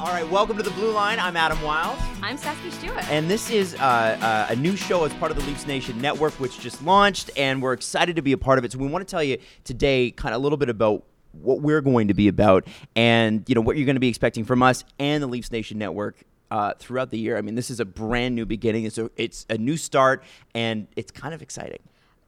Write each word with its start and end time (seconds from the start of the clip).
All 0.00 0.06
right, 0.06 0.28
welcome 0.30 0.56
to 0.56 0.62
the 0.62 0.70
Blue 0.70 0.92
Line. 0.92 1.18
I'm 1.18 1.36
Adam 1.36 1.60
Wylde. 1.60 1.98
I'm 2.22 2.38
Sasky 2.38 2.70
Stewart. 2.70 3.10
And 3.10 3.28
this 3.28 3.50
is 3.50 3.74
uh, 3.74 3.78
uh, 3.78 4.46
a 4.48 4.54
new 4.54 4.76
show 4.76 5.02
as 5.02 5.12
part 5.14 5.32
of 5.32 5.36
the 5.36 5.42
Leafs 5.42 5.66
Nation 5.66 6.00
Network, 6.00 6.34
which 6.34 6.60
just 6.60 6.80
launched, 6.84 7.32
and 7.36 7.60
we're 7.60 7.72
excited 7.72 8.14
to 8.14 8.22
be 8.22 8.30
a 8.30 8.38
part 8.38 8.60
of 8.60 8.64
it. 8.64 8.70
So 8.70 8.78
we 8.78 8.86
want 8.86 9.04
to 9.04 9.10
tell 9.10 9.24
you 9.24 9.38
today 9.64 10.12
kind 10.12 10.36
of 10.36 10.40
a 10.40 10.42
little 10.42 10.56
bit 10.56 10.68
about 10.68 11.02
what 11.32 11.62
we're 11.62 11.80
going 11.80 12.06
to 12.08 12.14
be 12.14 12.28
about 12.28 12.64
and, 12.94 13.42
you 13.48 13.56
know, 13.56 13.60
what 13.60 13.76
you're 13.76 13.86
going 13.86 13.96
to 13.96 14.00
be 14.00 14.08
expecting 14.08 14.44
from 14.44 14.62
us 14.62 14.84
and 15.00 15.20
the 15.20 15.26
Leafs 15.26 15.50
Nation 15.50 15.78
Network 15.78 16.22
uh, 16.52 16.74
throughout 16.78 17.10
the 17.10 17.18
year. 17.18 17.36
I 17.36 17.40
mean, 17.40 17.56
this 17.56 17.68
is 17.68 17.80
a 17.80 17.84
brand 17.84 18.36
new 18.36 18.46
beginning. 18.46 18.84
It's 18.84 18.98
a, 18.98 19.10
it's 19.16 19.46
a 19.50 19.58
new 19.58 19.76
start, 19.76 20.22
and 20.54 20.86
it's 20.94 21.10
kind 21.10 21.34
of 21.34 21.42
exciting. 21.42 21.80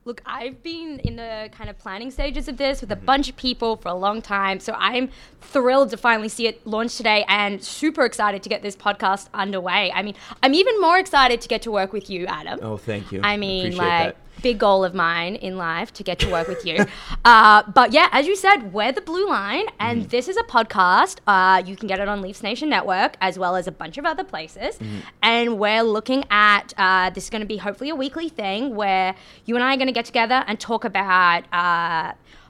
Look, 0.07 0.23
I've 0.25 0.63
been 0.63 0.99
in 1.01 1.17
the 1.17 1.51
kind 1.53 1.69
of 1.69 1.79
planning 1.79 2.11
stages 2.11 2.49
of 2.49 2.57
this 2.57 2.81
with 2.81 2.91
a 2.91 2.97
mm-hmm. 2.97 3.05
bunch 3.05 3.29
of 3.29 3.37
people 3.37 3.77
for 3.77 3.89
a 3.89 3.95
long 3.95 4.23
time. 4.23 4.59
So 4.59 4.75
I'm 4.79 5.11
thrilled 5.43 5.91
to 5.91 5.99
finally 5.99 6.31
see 6.31 6.47
it 6.47 6.67
launch 6.67 6.97
today 6.97 7.25
and 7.29 7.63
super 7.63 8.07
excited 8.07 8.43
to 8.43 8.49
get 8.49 8.63
this 8.63 8.75
podcast 8.75 9.29
underway. 9.35 9.93
I 9.95 10.03
mean, 10.03 10.15
I'm 10.43 10.55
even 10.55 10.81
more 10.81 10.99
excited 10.99 11.43
to 11.43 11.49
get 11.49 11.61
to 11.63 11.71
work 11.71 11.93
with 11.93 12.09
you, 12.09 12.25
Adam. 12.27 12.61
Oh, 12.63 12.79
thank 12.79 13.13
you. 13.13 13.21
I 13.23 13.37
mean, 13.37 13.67
Appreciate 13.67 13.87
like, 13.87 14.15
that. 14.15 14.17
Big 14.43 14.59
goal 14.59 14.85
of 14.85 14.95
mine 14.95 15.35
in 15.37 15.57
life 15.57 15.93
to 15.95 16.03
get 16.03 16.19
to 16.21 16.31
work 16.31 16.49
with 16.49 16.65
you. 16.67 16.85
uh, 17.25 17.63
but 17.73 17.93
yeah, 17.93 18.09
as 18.13 18.27
you 18.27 18.37
said, 18.37 18.73
we're 18.73 18.93
the 18.93 19.01
Blue 19.03 19.29
Line, 19.29 19.67
and 19.79 20.01
Mm-hmm. 20.01 20.09
this 20.09 20.29
is 20.29 20.37
a 20.37 20.43
podcast. 20.45 21.19
Uh, 21.27 21.63
you 21.67 21.77
can 21.77 21.87
get 21.89 21.99
it 22.01 22.09
on 22.09 22.23
Leafs 22.23 22.43
Nation 22.43 22.69
Network 22.69 23.17
as 23.21 23.39
well 23.39 23.57
as 23.57 23.67
a 23.67 23.73
bunch 23.73 23.99
of 23.99 24.07
other 24.07 24.25
places. 24.25 24.77
Mm-hmm. 24.77 24.99
And 25.23 25.59
we're 25.59 25.83
looking 25.83 26.25
at 26.31 26.73
uh, 26.79 27.11
this 27.11 27.25
is 27.25 27.31
going 27.31 27.43
to 27.43 27.47
be 27.47 27.59
hopefully 27.59 27.91
a 27.91 27.95
weekly 27.95 28.29
thing 28.29 28.75
where 28.77 29.15
you 29.45 29.57
and 29.57 29.65
I 29.65 29.75
are 29.75 29.77
going 29.77 29.89
to 29.89 29.93
get 29.93 30.05
together 30.07 30.45
and 30.47 30.59
talk 30.59 30.85
about. 30.85 31.45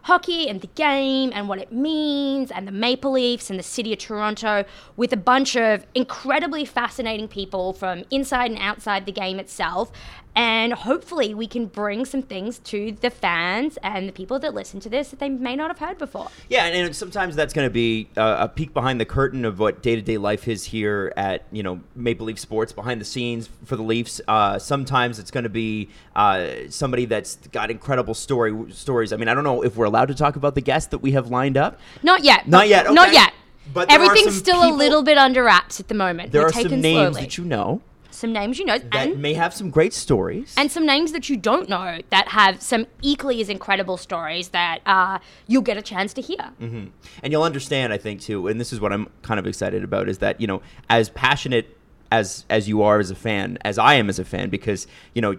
Hockey 0.03 0.49
and 0.49 0.61
the 0.61 0.69
game 0.69 1.31
and 1.35 1.49
what 1.49 1.59
it 1.59 1.73
means, 1.73 2.51
and 2.51 2.67
the 2.67 2.73
Maple 2.73 3.13
Leafs 3.13 3.51
and 3.51 3.59
the 3.59 3.65
city 3.65 3.93
of 3.93 3.99
Toronto, 3.99 4.65
with 4.97 5.13
a 5.13 5.17
bunch 5.17 5.57
of 5.57 5.87
incredibly 5.95 6.65
fascinating 6.65 7.29
people 7.29 7.73
from 7.73 8.05
inside 8.11 8.51
and 8.51 8.61
outside 8.61 9.07
the 9.07 9.13
game 9.13 9.39
itself. 9.39 9.93
And 10.37 10.73
hopefully, 10.73 11.35
we 11.35 11.49
can 11.49 11.67
bring 11.67 12.05
some 12.05 12.23
things 12.23 12.61
to 12.61 12.93
the 12.93 13.11
fans 13.11 13.79
and 13.83 14.09
the 14.09 14.13
people 14.13 14.39
that 14.39 14.55
listen 14.55 14.79
to 14.81 14.89
this 14.89 15.09
that 15.11 15.19
they 15.19 15.29
may 15.29 15.57
not 15.57 15.71
have 15.71 15.79
heard 15.79 15.99
before. 15.99 16.29
Yeah, 16.49 16.67
and, 16.67 16.87
and 16.87 16.95
sometimes 16.95 17.35
that's 17.35 17.53
going 17.53 17.67
to 17.67 17.73
be 17.73 18.09
uh, 18.17 18.37
a 18.41 18.49
peek 18.49 18.73
behind 18.73 19.01
the 19.01 19.05
curtain 19.05 19.45
of 19.45 19.59
what 19.59 19.83
day 19.83 19.97
to 19.97 20.03
day 20.03 20.19
life 20.19 20.47
is 20.47 20.65
here 20.65 21.13
at 21.17 21.45
you 21.51 21.65
know 21.65 21.81
Maple 21.97 22.27
Leaf 22.27 22.39
Sports 22.39 22.73
behind 22.73 23.01
the 23.01 23.05
scenes 23.05 23.49
for 23.65 23.75
the 23.75 23.83
Leafs. 23.83 24.21
Uh, 24.29 24.59
sometimes 24.59 25.19
it's 25.19 25.33
going 25.33 25.45
to 25.45 25.51
be 25.51 25.89
uh, 26.15 26.47
somebody 26.69 27.07
that's 27.07 27.37
got 27.49 27.71
incredible 27.71 28.15
story 28.15 28.73
stories. 28.73 29.13
I 29.13 29.17
mean, 29.17 29.29
I 29.29 29.35
don't 29.35 29.45
know 29.45 29.63
if 29.63 29.77
we're 29.77 29.87
allowed 29.87 30.00
to 30.09 30.15
talk 30.15 30.37
about 30.37 30.55
the 30.55 30.61
guests 30.61 30.89
that 30.91 30.99
we 30.99 31.13
have 31.13 31.31
lined 31.31 31.57
up. 31.57 31.79
Not 32.03 32.25
yet. 32.25 32.49
Not 32.49 32.69
yet, 32.69 32.93
Not 32.93 33.13
yet. 33.13 33.33
But 33.73 33.93
Everything's 33.93 34.37
still 34.37 34.69
a 34.69 34.73
little 34.75 35.03
bit 35.03 35.17
under 35.17 35.45
wraps 35.45 35.79
at 35.79 35.89
the 35.89 35.95
moment. 35.95 36.33
There 36.33 36.43
We're 36.43 36.49
are 36.49 36.53
some 36.53 36.81
names 36.81 37.15
slowly. 37.15 37.21
that 37.21 37.39
you 37.39 37.45
know 37.45 37.83
some 38.21 38.33
names 38.33 38.59
you 38.59 38.65
know, 38.65 38.79
that 38.79 39.17
may 39.17 39.35
have 39.35 39.55
some 39.55 39.71
great 39.71 39.93
stories. 39.93 40.55
and 40.57 40.71
some 40.71 40.85
names 40.85 41.13
that 41.13 41.29
you 41.29 41.37
don't 41.37 41.69
know 41.69 41.99
that 42.11 42.29
have 42.29 42.61
some 42.61 42.87
equally 43.03 43.41
as 43.41 43.49
incredible 43.49 43.97
stories 43.97 44.49
that 44.49 44.81
uh, 44.87 45.19
you'll 45.47 45.63
get 45.63 45.77
a 45.77 45.83
chance 45.83 46.13
to 46.15 46.21
hear. 46.21 46.51
Mm-hmm. 46.61 46.87
and 47.23 47.33
you'll 47.33 47.43
understand, 47.43 47.93
I 47.93 47.99
think, 47.99 48.21
too. 48.21 48.47
And 48.47 48.61
this 48.61 48.73
is 48.73 48.81
what 48.81 48.93
I'm 48.93 49.09
kind 49.23 49.41
of 49.41 49.47
excited 49.47 49.83
about 49.83 50.09
is 50.09 50.19
that 50.19 50.41
you 50.41 50.47
know, 50.47 50.63
as 50.89 51.09
passionate 51.11 51.77
as 52.11 52.45
as 52.51 52.69
you 52.69 52.83
are 52.83 52.99
as 52.99 53.11
a 53.11 53.15
fan, 53.15 53.59
as 53.63 53.79
I 53.79 53.95
am 53.95 54.09
as 54.09 54.19
a 54.19 54.25
fan, 54.25 54.51
because 54.51 54.87
you 55.15 55.23
know, 55.23 55.35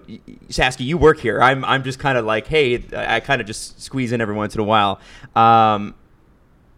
Sasky, 0.49 0.85
you 0.85 0.97
work 0.97 1.19
here. 1.19 1.41
I'm 1.41 1.65
I'm 1.65 1.83
just 1.83 1.99
kind 1.99 2.17
of 2.17 2.25
like, 2.25 2.47
hey, 2.47 2.83
I 2.95 3.19
kind 3.19 3.41
of 3.41 3.47
just 3.47 3.81
squeeze 3.81 4.11
in 4.11 4.21
every 4.21 4.35
once 4.35 4.55
in 4.55 4.61
a 4.61 4.63
while. 4.63 4.99
Um, 5.35 5.95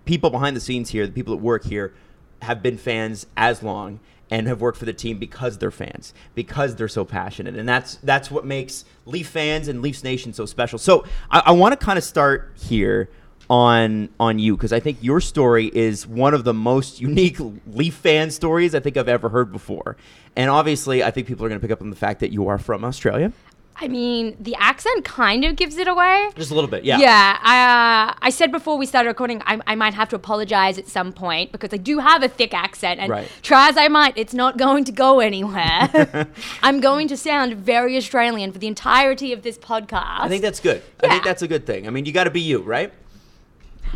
people 0.05 0.30
behind 0.30 0.55
the 0.55 0.61
scenes 0.61 0.89
here, 0.89 1.05
the 1.05 1.13
people 1.13 1.35
that 1.35 1.44
work 1.44 1.66
here, 1.66 1.94
have 2.41 2.63
been 2.63 2.77
fans 2.77 3.27
as 3.38 3.61
long 3.61 4.00
and 4.31 4.47
have 4.47 4.61
worked 4.61 4.80
for 4.80 4.85
the 4.85 4.94
team 4.94 5.19
because 5.19 5.59
they're 5.59 5.69
fans, 5.69 6.13
because 6.33 6.75
they're 6.75 6.88
so 6.88 7.05
passionate, 7.05 7.55
and 7.55 7.69
that's 7.69 7.95
that's 7.97 8.31
what 8.31 8.45
makes 8.45 8.85
Leaf 9.06 9.28
fans 9.28 9.68
and 9.68 9.81
Leafs 9.81 10.03
Nation 10.03 10.34
so 10.34 10.45
special. 10.45 10.79
So 10.79 11.06
I, 11.29 11.44
I 11.47 11.51
want 11.51 11.79
to 11.79 11.85
kind 11.85 11.97
of 11.97 12.03
start 12.03 12.51
here 12.56 13.09
on 13.50 14.09
on 14.20 14.40
you 14.40 14.56
because 14.56 14.74
I 14.74 14.80
think 14.80 14.98
your 15.02 15.20
story 15.22 15.68
is 15.74 16.08
one 16.08 16.34
of 16.34 16.44
the 16.44 16.54
most 16.54 17.02
unique 17.02 17.38
Leaf 17.68 17.94
fan 17.96 18.31
stories 18.31 18.74
I 18.76 18.80
think 18.80 18.98
I've 18.98 19.09
ever 19.09 19.30
heard 19.30 19.52
before, 19.52 19.98
and 20.36 20.50
obviously 20.50 21.04
I 21.04 21.12
think 21.12 21.28
people 21.28 21.46
are 21.46 21.50
going 21.50 21.59
to 21.59 21.64
pick 21.66 21.72
up 21.74 21.81
on 21.81 21.90
the 21.90 21.96
fact 21.96 22.20
that 22.22 22.31
you 22.31 22.48
are 22.48 22.58
from 22.58 22.84
Australia, 22.86 23.31
I 23.76 23.88
mean, 23.88 24.38
the 24.40 24.56
accent 24.59 25.04
kind 25.04 25.44
of 25.44 25.56
gives 25.56 25.78
it 25.78 25.88
away. 25.88 26.30
just 26.36 26.52
a 26.52 26.54
little 26.54 26.70
bit, 26.70 26.84
yeah. 26.86 27.00
Yeah, 27.00 27.40
I, 27.42 28.12
uh, 28.12 28.14
I 28.22 28.30
said 28.30 28.52
before 28.52 28.78
we 28.78 28.86
started 28.86 29.09
recording, 29.09 29.42
I, 29.48 29.60
I 29.66 29.74
might 29.75 29.96
have 29.96 30.10
to 30.10 30.16
apologize 30.16 30.78
at 30.78 30.88
some 30.88 31.12
point 31.12 31.52
because 31.52 31.74
I 31.74 31.78
do 31.78 31.98
have 31.98 32.22
a 32.22 32.28
thick 32.30 32.54
accent, 32.54 33.00
and 33.00 33.10
Right. 33.10 33.28
try 33.42 33.70
as 33.70 33.75
I 33.78 33.88
might, 33.88 34.16
it's 34.16 34.34
not 34.34 34.58
going 34.58 34.84
to 34.86 34.92
go 34.92 35.20
anywhere. 35.20 36.28
I'm 36.64 36.81
going 36.81 37.08
to 37.10 37.18
sound 37.18 37.56
very 37.56 37.98
Australian 37.98 38.52
for 38.52 38.60
the 38.60 38.68
entirety 38.68 39.34
of 39.34 39.42
this 39.42 39.58
podcast. 39.58 40.20
I 40.20 40.30
think 40.30 40.44
that's 40.44 40.60
good. 40.60 40.81
I 41.04 41.10
think 41.10 41.24
that's 41.24 41.42
a 41.42 41.48
good 41.48 41.66
thing. 41.66 41.88
I 41.88 41.90
mean, 41.90 42.06
you 42.06 42.12
got 42.12 42.25
to 42.25 42.31
be 42.31 42.42
you, 42.42 42.60
right? 42.62 42.94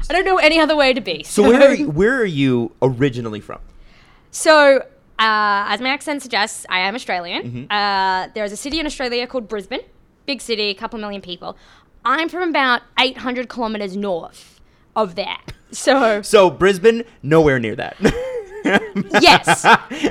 I 0.10 0.14
don't 0.14 0.26
know 0.26 0.38
any 0.38 0.60
other 0.60 0.76
way 0.76 0.94
to 0.94 1.02
be. 1.02 1.24
So 1.24 1.44
where 1.44 1.62
are 1.70 1.74
you, 1.74 1.90
where 2.02 2.16
are 2.16 2.26
you 2.26 2.72
originally 2.82 3.40
from? 3.42 3.60
So, 4.32 4.78
uh, 5.20 5.66
as 5.70 5.82
my 5.82 5.90
accent 5.90 6.22
suggests, 6.22 6.66
I 6.70 6.80
am 6.80 6.96
Australian. 6.96 7.44
Mm-hmm. 7.44 7.72
Uh, 7.72 8.28
there 8.36 8.44
is 8.46 8.52
a 8.52 8.58
city 8.58 8.80
in 8.80 8.86
Australia 8.86 9.26
called 9.28 9.48
Brisbane, 9.48 9.82
big 10.26 10.42
city, 10.42 10.70
a 10.70 10.74
couple 10.76 11.00
million 11.00 11.22
people. 11.22 11.58
I'm 12.06 12.30
from 12.30 12.50
about 12.50 12.82
800 13.00 13.50
kilometers 13.50 13.98
north 13.98 14.60
of 14.96 15.16
there. 15.16 15.38
So, 15.72 16.22
So 16.22 16.50
Brisbane, 16.50 17.04
nowhere 17.22 17.60
near 17.60 17.76
that. 17.76 17.98
yes, 19.22 19.66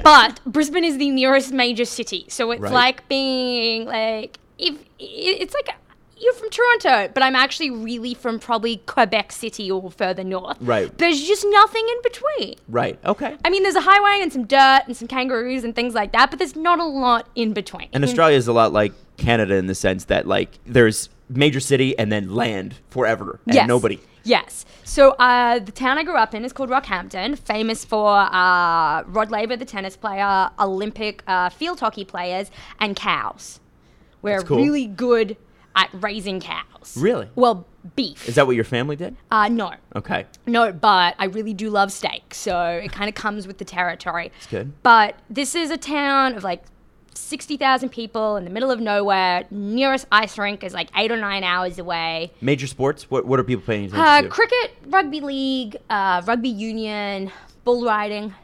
but 0.04 0.38
Brisbane 0.44 0.84
is 0.84 0.98
the 0.98 1.08
nearest 1.08 1.50
major 1.50 1.86
city. 1.86 2.26
So 2.28 2.50
it's 2.50 2.60
Right. 2.60 2.72
like 2.72 3.08
being 3.08 3.86
like 3.86 4.38
if 4.58 4.74
it's 4.98 5.54
like 5.54 5.74
you're 6.18 6.32
from 6.34 6.48
Toronto, 6.50 7.10
but 7.12 7.22
I'm 7.22 7.36
actually 7.36 7.70
really 7.70 8.14
from 8.14 8.38
probably 8.38 8.78
Quebec 8.86 9.32
City 9.32 9.70
or 9.70 9.90
further 9.90 10.24
north. 10.24 10.56
Right. 10.60 10.96
There's 10.98 11.22
just 11.26 11.44
nothing 11.48 11.86
in 11.88 12.02
between. 12.02 12.54
right. 12.68 12.98
Okay. 13.04 13.36
I 13.44 13.50
mean, 13.50 13.62
there's 13.62 13.74
a 13.74 13.82
highway 13.82 14.20
and 14.22 14.32
some 14.32 14.44
dirt 14.46 14.82
and 14.86 14.96
some 14.96 15.08
kangaroos 15.08 15.62
and 15.64 15.74
things 15.74 15.94
like 15.94 16.12
that, 16.12 16.30
but 16.30 16.38
there's 16.38 16.56
not 16.56 16.78
a 16.78 16.84
lot 16.84 17.28
in 17.34 17.52
between. 17.52 17.88
And 17.92 18.02
Australia 18.04 18.36
is 18.36 18.48
a 18.48 18.52
lot 18.52 18.72
like 18.72 18.92
Canada 19.18 19.54
in 19.56 19.66
the 19.66 19.74
sense 19.74 20.06
that 20.06 20.26
like 20.26 20.58
there's 20.64 21.08
major 21.28 21.60
city 21.60 21.98
and 21.98 22.10
then 22.12 22.34
land 22.34 22.76
forever 22.90 23.40
and 23.46 23.54
Yes. 23.54 23.68
nobody. 23.68 23.98
Yes. 24.24 24.64
So 24.84 25.10
uh, 25.12 25.58
the 25.60 25.70
town 25.72 25.98
I 25.98 26.02
grew 26.02 26.16
up 26.16 26.34
in 26.34 26.44
is 26.44 26.52
called 26.52 26.68
Rockhampton, 26.70 27.38
famous 27.38 27.84
for 27.84 28.08
uh, 28.16 29.02
Rod 29.04 29.30
Laver, 29.30 29.56
the 29.56 29.64
tennis 29.64 29.96
player, 29.96 30.50
Olympic 30.58 31.22
uh, 31.28 31.48
field 31.50 31.78
hockey 31.80 32.04
players, 32.04 32.50
and 32.80 32.96
cows. 32.96 33.60
We're 34.22 34.42
cool. 34.42 34.56
really 34.56 34.86
good 34.86 35.36
at 35.76 35.90
raising 35.92 36.40
cows. 36.40 36.96
Really? 36.98 37.28
Well, 37.36 37.66
beef. 37.94 38.28
Is 38.28 38.34
that 38.34 38.46
what 38.46 38.56
your 38.56 38.64
family 38.64 38.96
did? 38.96 39.14
uh, 39.30 39.48
no. 39.48 39.74
Okay. 39.94 40.26
No, 40.46 40.72
but 40.72 41.14
I 41.18 41.26
really 41.26 41.54
do 41.54 41.70
love 41.70 41.92
steak, 41.92 42.34
so 42.34 42.68
it 42.82 42.90
kind 42.90 43.08
of 43.08 43.14
comes 43.14 43.46
with 43.46 43.58
the 43.58 43.64
territory. 43.64 44.32
It's 44.38 44.46
good. 44.48 44.72
But 44.82 45.16
this 45.30 45.54
is 45.54 45.70
a 45.70 45.76
town 45.76 46.34
of 46.34 46.42
like 46.42 46.64
60,000 47.14 47.88
people 47.90 48.36
in 48.36 48.44
the 48.44 48.50
middle 48.50 48.70
of 48.70 48.80
nowhere. 48.80 49.44
Nearest 49.50 50.06
ice 50.10 50.36
rink 50.38 50.64
is 50.64 50.74
like 50.74 50.88
eight 50.96 51.10
or 51.12 51.16
nine 51.16 51.44
hours 51.44 51.78
away. 51.78 52.32
Major 52.40 52.66
sports? 52.66 53.10
What 53.10 53.24
what 53.26 53.38
are 53.40 53.44
people 53.44 53.64
paying 53.64 53.86
attention 53.86 54.26
Uh, 54.26 54.28
cricket, 54.28 54.72
rugby 54.86 55.20
league, 55.20 55.76
uh, 55.88 56.22
rugby 56.26 56.48
union, 56.48 57.30
bull 57.64 57.84
riding. 57.84 58.34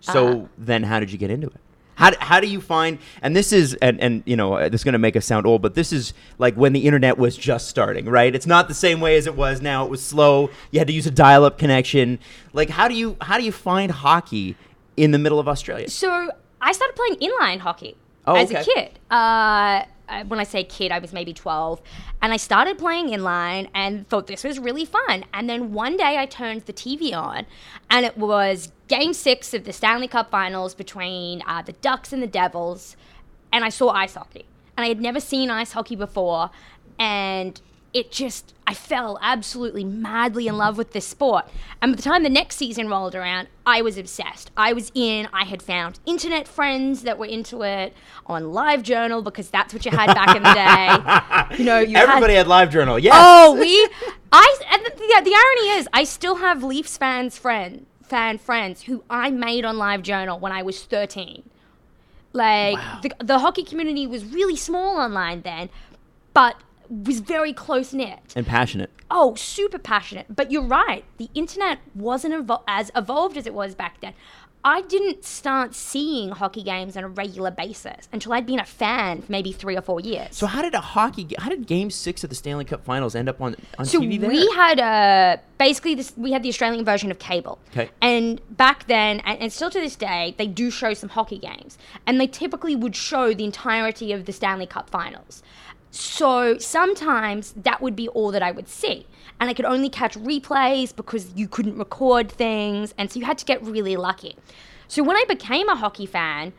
so 0.00 0.42
uh, 0.42 0.46
then 0.58 0.82
how 0.82 1.00
did 1.00 1.10
you 1.10 1.18
get 1.18 1.30
into 1.30 1.46
it? 1.48 1.60
How, 1.96 2.10
d- 2.10 2.16
how 2.20 2.40
do 2.40 2.46
you 2.48 2.60
find 2.60 2.98
and 3.22 3.36
this 3.36 3.52
is 3.52 3.74
and, 3.74 4.00
and 4.00 4.22
you 4.26 4.36
know 4.36 4.54
uh, 4.54 4.68
this 4.68 4.80
is 4.80 4.84
going 4.84 4.94
to 4.94 4.98
make 4.98 5.14
us 5.16 5.24
sound 5.26 5.46
old 5.46 5.62
but 5.62 5.74
this 5.74 5.92
is 5.92 6.12
like 6.38 6.54
when 6.56 6.72
the 6.72 6.80
internet 6.86 7.18
was 7.18 7.36
just 7.36 7.68
starting 7.68 8.06
right 8.06 8.34
it's 8.34 8.46
not 8.46 8.66
the 8.68 8.74
same 8.74 9.00
way 9.00 9.16
as 9.16 9.26
it 9.26 9.36
was 9.36 9.60
now 9.62 9.84
it 9.84 9.90
was 9.90 10.02
slow 10.02 10.50
you 10.72 10.78
had 10.80 10.88
to 10.88 10.92
use 10.92 11.06
a 11.06 11.10
dial-up 11.10 11.56
connection 11.58 12.18
like 12.52 12.68
how 12.70 12.88
do 12.88 12.94
you 12.94 13.16
how 13.20 13.38
do 13.38 13.44
you 13.44 13.52
find 13.52 13.92
hockey 13.92 14.56
in 14.96 15.12
the 15.12 15.18
middle 15.18 15.38
of 15.38 15.46
australia 15.48 15.88
So 15.88 16.30
I 16.60 16.72
started 16.72 16.96
playing 16.96 17.16
inline 17.16 17.58
hockey 17.60 17.96
Oh, 18.26 18.34
as 18.36 18.50
okay. 18.50 18.60
a 18.60 18.64
kid. 18.64 18.98
Uh, 19.10 19.84
uh, 20.08 20.24
when 20.28 20.40
I 20.40 20.44
say 20.44 20.64
kid, 20.64 20.92
I 20.92 20.98
was 20.98 21.12
maybe 21.12 21.34
12. 21.34 21.80
And 22.22 22.32
I 22.32 22.38
started 22.38 22.78
playing 22.78 23.08
inline 23.08 23.68
and 23.74 24.08
thought 24.08 24.26
this 24.28 24.44
was 24.44 24.58
really 24.58 24.86
fun. 24.86 25.24
And 25.34 25.48
then 25.48 25.72
one 25.74 25.98
day 25.98 26.16
I 26.18 26.24
turned 26.24 26.62
the 26.62 26.72
TV 26.72 27.12
on 27.14 27.44
and 27.90 28.06
it 28.06 28.16
was 28.16 28.72
game 28.88 29.14
six 29.14 29.54
of 29.54 29.64
the 29.64 29.72
Stanley 29.72 30.08
Cup 30.08 30.30
finals 30.30 30.74
between 30.74 31.42
uh, 31.46 31.62
the 31.62 31.72
Ducks 31.72 32.12
and 32.12 32.22
the 32.22 32.26
Devils. 32.26 32.96
And 33.52 33.64
I 33.64 33.68
saw 33.68 33.90
ice 33.90 34.14
hockey. 34.14 34.44
And 34.76 34.84
I 34.84 34.88
had 34.88 35.00
never 35.00 35.20
seen 35.20 35.50
ice 35.50 35.72
hockey 35.72 35.96
before. 35.96 36.50
And 36.98 37.60
it 37.94 38.10
just, 38.10 38.54
I 38.66 38.74
fell 38.74 39.20
absolutely 39.22 39.84
madly 39.84 40.48
in 40.48 40.58
love 40.58 40.76
with 40.76 40.92
this 40.92 41.06
sport. 41.06 41.46
And 41.80 41.92
by 41.92 41.96
the 41.96 42.02
time 42.02 42.24
the 42.24 42.28
next 42.28 42.56
season 42.56 42.88
rolled 42.88 43.14
around, 43.14 43.46
I 43.64 43.82
was 43.82 43.96
obsessed. 43.96 44.50
I 44.56 44.72
was 44.72 44.90
in, 44.94 45.28
I 45.32 45.44
had 45.44 45.62
found 45.62 46.00
internet 46.04 46.48
friends 46.48 47.02
that 47.02 47.18
were 47.18 47.26
into 47.26 47.62
it 47.62 47.94
on 48.26 48.52
Live 48.52 48.82
Journal 48.82 49.22
because 49.22 49.48
that's 49.48 49.72
what 49.72 49.84
you 49.84 49.92
had 49.92 50.12
back 50.12 50.36
in 50.36 50.42
the 50.42 50.52
day. 50.52 51.58
You 51.58 51.64
know, 51.64 51.78
you 51.78 51.96
everybody 51.96 52.34
had 52.34 52.48
live 52.48 52.70
journal 52.70 52.98
yes 52.98 53.14
Oh, 53.16 53.54
we. 53.54 53.88
I. 54.32 54.58
And 54.72 54.84
the, 54.84 54.90
the, 54.96 55.34
irony 55.34 55.78
is, 55.78 55.88
I 55.92 56.02
still 56.02 56.36
have 56.36 56.64
Leafs 56.64 56.96
fans 56.96 57.38
friend 57.38 57.86
fan 58.08 58.38
friends 58.38 58.82
who 58.82 59.02
I 59.10 59.30
made 59.30 59.64
on 59.64 59.76
LiveJournal 59.76 60.40
when 60.40 60.52
I 60.52 60.62
was 60.62 60.82
13. 60.84 61.42
Like 62.32 62.76
Wow. 62.76 63.00
the, 63.02 63.10
the 63.24 63.38
hockey 63.38 63.62
community 63.62 64.06
was 64.06 64.24
really 64.24 64.56
small 64.56 64.96
online 64.98 65.42
then, 65.42 65.70
but 66.32 66.56
was 66.88 67.20
very 67.20 67.52
close 67.52 67.92
knit. 67.92 68.18
And 68.36 68.46
passionate. 68.46 68.90
Oh, 69.10 69.34
super 69.36 69.78
passionate. 69.78 70.26
But 70.28 70.50
you're 70.50 70.66
right. 70.66 71.04
The 71.18 71.28
internet 71.34 71.78
wasn't 71.94 72.34
evol- 72.46 72.62
as 72.66 72.90
evolved 72.96 73.36
as 73.36 73.46
it 73.46 73.54
was 73.54 73.74
back 73.74 74.00
then. 74.00 74.14
I 74.66 74.80
didn't 74.82 75.24
start 75.24 75.74
seeing 75.74 76.30
hockey 76.30 76.62
games 76.62 76.96
on 76.96 77.04
a 77.04 77.08
regular 77.08 77.50
basis 77.50 78.08
until 78.12 78.32
I'd 78.32 78.46
been 78.46 78.60
a 78.60 78.64
fan 78.64 79.20
for 79.20 79.30
maybe 79.30 79.52
three 79.52 79.76
or 79.76 79.82
four 79.82 80.00
years. 80.00 80.28
So 80.30 80.46
how 80.46 80.62
did 80.62 80.74
a 80.74 80.80
hockey? 80.80 81.28
How 81.38 81.50
did 81.50 81.66
Game 81.66 81.90
Six 81.90 82.24
of 82.24 82.30
the 82.30 82.36
Stanley 82.36 82.64
Cup 82.64 82.82
Finals 82.84 83.14
end 83.14 83.28
up 83.28 83.40
on 83.42 83.56
on 83.78 83.84
So 83.84 84.00
TV 84.00 84.18
there? 84.18 84.30
we 84.30 84.50
had 84.52 84.78
a 84.80 85.40
basically 85.58 85.94
this. 85.94 86.14
We 86.16 86.32
had 86.32 86.42
the 86.42 86.48
Australian 86.48 86.84
version 86.84 87.10
of 87.10 87.18
cable. 87.18 87.58
'Kay. 87.72 87.90
And 88.00 88.40
back 88.56 88.86
then, 88.86 89.20
and, 89.20 89.38
and 89.38 89.52
still 89.52 89.70
to 89.70 89.80
this 89.80 89.96
day, 89.96 90.34
they 90.38 90.46
do 90.46 90.70
show 90.70 90.94
some 90.94 91.10
hockey 91.10 91.38
games, 91.38 91.76
and 92.06 92.18
they 92.18 92.26
typically 92.26 92.74
would 92.74 92.96
show 92.96 93.34
the 93.34 93.44
entirety 93.44 94.12
of 94.12 94.24
the 94.24 94.32
Stanley 94.32 94.66
Cup 94.66 94.88
Finals. 94.88 95.42
So 95.90 96.58
sometimes 96.58 97.52
that 97.52 97.80
would 97.80 97.94
be 97.94 98.08
all 98.08 98.32
that 98.32 98.42
I 98.42 98.50
would 98.50 98.66
see, 98.68 99.06
and 99.40 99.50
I 99.50 99.54
could 99.54 99.64
only 99.64 99.88
catch 99.88 100.14
replays 100.16 100.94
because 100.94 101.32
you 101.34 101.48
couldn't 101.48 101.76
record 101.78 102.30
things, 102.30 102.94
and 102.96 103.10
so 103.10 103.18
you 103.18 103.26
had 103.26 103.38
to 103.38 103.44
get 103.44 103.62
really 103.62 103.96
lucky. 103.96 104.36
So 104.88 105.02
when 105.02 105.16
I 105.16 105.24
became 105.26 105.68
a 105.68 105.76
hockey 105.76 106.06
fan, 106.06 106.52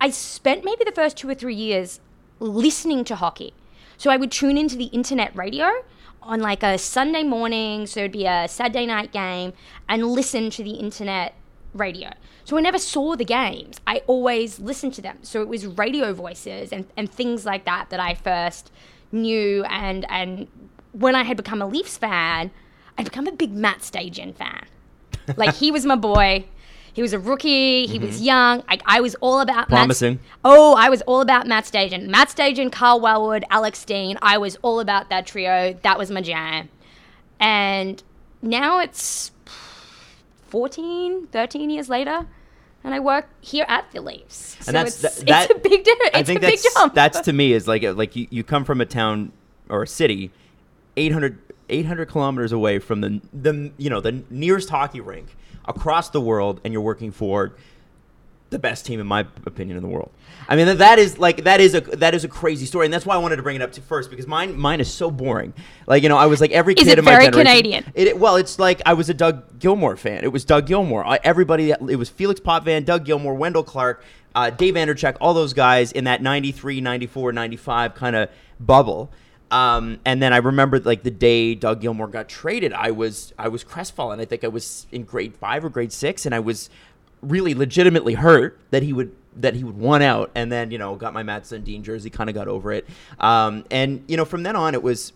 I 0.00 0.10
spent 0.10 0.64
maybe 0.64 0.84
the 0.84 0.92
first 0.92 1.16
two 1.16 1.28
or 1.28 1.34
three 1.34 1.54
years 1.54 2.00
listening 2.38 3.04
to 3.04 3.16
hockey. 3.16 3.52
So 3.98 4.10
I 4.10 4.16
would 4.16 4.30
tune 4.30 4.56
into 4.56 4.76
the 4.76 4.86
internet 4.86 5.34
radio 5.36 5.70
on 6.22 6.40
like 6.40 6.62
a 6.62 6.78
Sunday 6.78 7.22
morning, 7.22 7.86
so 7.86 8.00
it'd 8.00 8.12
be 8.12 8.26
a 8.26 8.46
Saturday 8.48 8.86
night 8.86 9.12
game, 9.12 9.52
and 9.88 10.06
listen 10.06 10.50
to 10.50 10.62
the 10.62 10.72
internet 10.72 11.34
radio. 11.74 12.10
So 12.44 12.56
I 12.56 12.60
never 12.60 12.78
saw 12.78 13.14
the 13.16 13.24
games. 13.24 13.80
I 13.86 14.02
always 14.06 14.58
listened 14.58 14.94
to 14.94 15.02
them. 15.02 15.18
So 15.22 15.40
it 15.42 15.48
was 15.48 15.66
radio 15.66 16.12
voices 16.12 16.72
and, 16.72 16.86
and 16.96 17.10
things 17.10 17.44
like 17.46 17.64
that 17.64 17.90
that 17.90 18.00
I 18.00 18.14
first 18.14 18.72
knew. 19.12 19.64
And, 19.64 20.04
and 20.10 20.48
when 21.00 21.16
I 21.16 21.22
had 21.22 21.36
become 21.36 21.62
a 21.62 21.66
Leafs 21.66 21.96
fan, 21.96 22.50
I'd 22.98 23.04
become 23.04 23.26
a 23.26 23.32
big 23.32 23.52
Matt 23.52 23.78
Stajan 23.78 24.34
fan. 24.34 24.66
Like 25.36 25.54
he 25.54 25.70
was 25.70 25.86
my 25.86 25.96
boy. 25.96 26.44
He 26.92 27.02
was 27.02 27.12
a 27.12 27.18
rookie. 27.18 27.86
He 27.86 27.98
was 27.98 28.16
mm-hmm. 28.16 28.24
young. 28.24 28.64
I, 28.68 28.78
I 28.84 29.00
was 29.00 29.14
all 29.20 29.40
about 29.40 29.68
Promising. 29.68 30.18
Oh, 30.44 30.74
I 30.76 30.88
was 30.88 31.02
all 31.02 31.20
about 31.20 31.46
Matt 31.46 31.64
Stajan. 31.64 32.08
Matt 32.08 32.28
Stajan, 32.28 32.70
Kyle 32.72 33.00
Wellwood, 33.00 33.44
Alex 33.48 33.78
Steen. 33.78 34.18
I 34.20 34.38
was 34.38 34.56
all 34.62 34.80
about 34.80 35.08
that 35.10 35.26
trio. 35.26 35.78
That 35.82 35.98
was 35.98 36.10
my 36.10 36.20
jam. 36.20 36.68
And 37.38 38.02
now 38.42 38.80
it's 38.80 39.30
14, 40.48 41.28
13 41.28 41.70
years 41.70 41.88
later, 41.88 42.26
and 42.82 42.92
I 42.92 42.98
work 42.98 43.28
here 43.40 43.64
at 43.68 43.90
the 43.92 44.00
Leafs. 44.00 44.56
So 44.60 44.68
And 44.68 44.76
that's- 44.76 45.04
it's, 45.04 45.22
that- 45.22 45.48
it's 45.48 45.54
a 45.54 45.68
big 45.68 45.84
difference. 45.84 46.10
I 46.12 46.22
think 46.22 46.38
a 46.38 46.40
big 46.40 46.58
that's 46.58 46.74
jump. 46.74 46.94
that's 46.94 47.20
to 47.20 47.32
me 47.32 47.52
is 47.52 47.68
like 47.68 47.82
like 47.82 48.16
you, 48.16 48.26
you 48.30 48.42
come 48.42 48.64
from 48.64 48.80
a 48.80 48.86
town 48.86 49.32
or 49.68 49.84
a 49.84 49.86
city, 49.86 50.32
800, 51.00 51.38
800 51.68 52.06
kilometers 52.06 52.52
away 52.52 52.78
from 52.78 53.00
the 53.00 53.20
the 53.32 53.72
you 53.76 53.90
know 53.90 54.00
the 54.00 54.22
nearest 54.30 54.68
hockey 54.68 55.00
rink 55.00 55.34
across 55.64 56.10
the 56.10 56.20
world, 56.20 56.60
and 56.64 56.72
you're 56.72 56.82
working 56.82 57.10
for 57.10 57.54
the 58.50 58.58
best 58.58 58.84
team 58.84 59.00
in 59.00 59.06
my 59.06 59.20
opinion 59.46 59.76
in 59.76 59.82
the 59.82 59.88
world. 59.88 60.10
I 60.48 60.56
mean 60.56 60.66
that, 60.66 60.78
that 60.78 60.98
is 60.98 61.18
like 61.18 61.44
that 61.44 61.60
is 61.60 61.74
a 61.74 61.80
that 61.80 62.14
is 62.14 62.24
a 62.24 62.28
crazy 62.28 62.66
story, 62.66 62.86
and 62.86 62.92
that's 62.92 63.06
why 63.06 63.14
I 63.14 63.18
wanted 63.18 63.36
to 63.36 63.42
bring 63.42 63.56
it 63.56 63.62
up 63.62 63.72
to 63.72 63.80
first 63.80 64.10
because 64.10 64.26
mine 64.26 64.58
mine 64.58 64.80
is 64.80 64.92
so 64.92 65.10
boring. 65.10 65.54
Like 65.86 66.02
you 66.02 66.08
know 66.08 66.18
I 66.18 66.26
was 66.26 66.40
like 66.40 66.50
every 66.50 66.74
Is 66.74 66.84
kid 66.84 66.92
it 66.92 66.98
in 66.98 67.04
my 67.04 67.12
very 67.12 67.24
generation. 67.26 67.46
Canadian? 67.46 67.92
It, 67.94 68.18
well, 68.18 68.36
it's 68.36 68.58
like 68.58 68.82
I 68.84 68.92
was 68.94 69.08
a 69.08 69.14
Doug 69.14 69.58
Gilmour 69.58 69.96
fan. 69.96 70.24
It 70.24 70.32
was 70.32 70.44
Doug 70.44 70.66
Gilmour. 70.66 71.04
I, 71.06 71.20
everybody, 71.22 71.70
it 71.70 71.96
was 71.96 72.10
Felix 72.10 72.40
Potvin, 72.40 72.84
Doug 72.84 73.04
Gilmour, 73.04 73.34
Wendell 73.34 73.62
Clark, 73.62 74.04
uh, 74.34 74.50
Dave 74.50 74.74
Andreychuk, 74.74 75.16
all 75.20 75.32
those 75.32 75.52
guys 75.52 75.92
in 75.92 76.04
that 76.04 76.20
93, 76.20 76.80
94, 76.80 77.32
95 77.32 77.94
kind 77.94 78.16
of 78.16 78.28
bubble. 78.58 79.12
Um, 79.50 79.98
and 80.04 80.22
then 80.22 80.32
I 80.32 80.38
remember 80.38 80.78
like 80.78 81.02
the 81.02 81.10
day 81.10 81.54
Doug 81.54 81.80
Gilmour 81.80 82.06
got 82.06 82.28
traded, 82.28 82.72
I 82.72 82.90
was 82.92 83.32
I 83.38 83.48
was 83.48 83.64
crestfallen. 83.64 84.20
I 84.20 84.24
think 84.24 84.44
I 84.44 84.48
was 84.48 84.86
in 84.92 85.04
grade 85.04 85.34
five 85.36 85.64
or 85.64 85.68
grade 85.68 85.92
six, 85.92 86.24
and 86.24 86.34
I 86.34 86.40
was 86.40 86.70
really 87.22 87.54
legitimately 87.54 88.14
hurt 88.14 88.58
that 88.70 88.82
he 88.82 88.92
would 88.92 89.14
that 89.36 89.54
he 89.54 89.64
would 89.64 89.76
want 89.76 90.02
out. 90.02 90.30
And 90.34 90.52
then 90.52 90.70
you 90.70 90.78
know 90.78 90.94
got 90.94 91.12
my 91.12 91.22
Mats 91.22 91.50
Sundin 91.50 91.82
jersey, 91.82 92.10
kind 92.10 92.30
of 92.30 92.34
got 92.34 92.48
over 92.48 92.72
it. 92.72 92.86
Um, 93.18 93.64
and 93.70 94.04
you 94.06 94.16
know 94.16 94.24
from 94.24 94.44
then 94.44 94.56
on, 94.56 94.74
it 94.74 94.82
was 94.82 95.12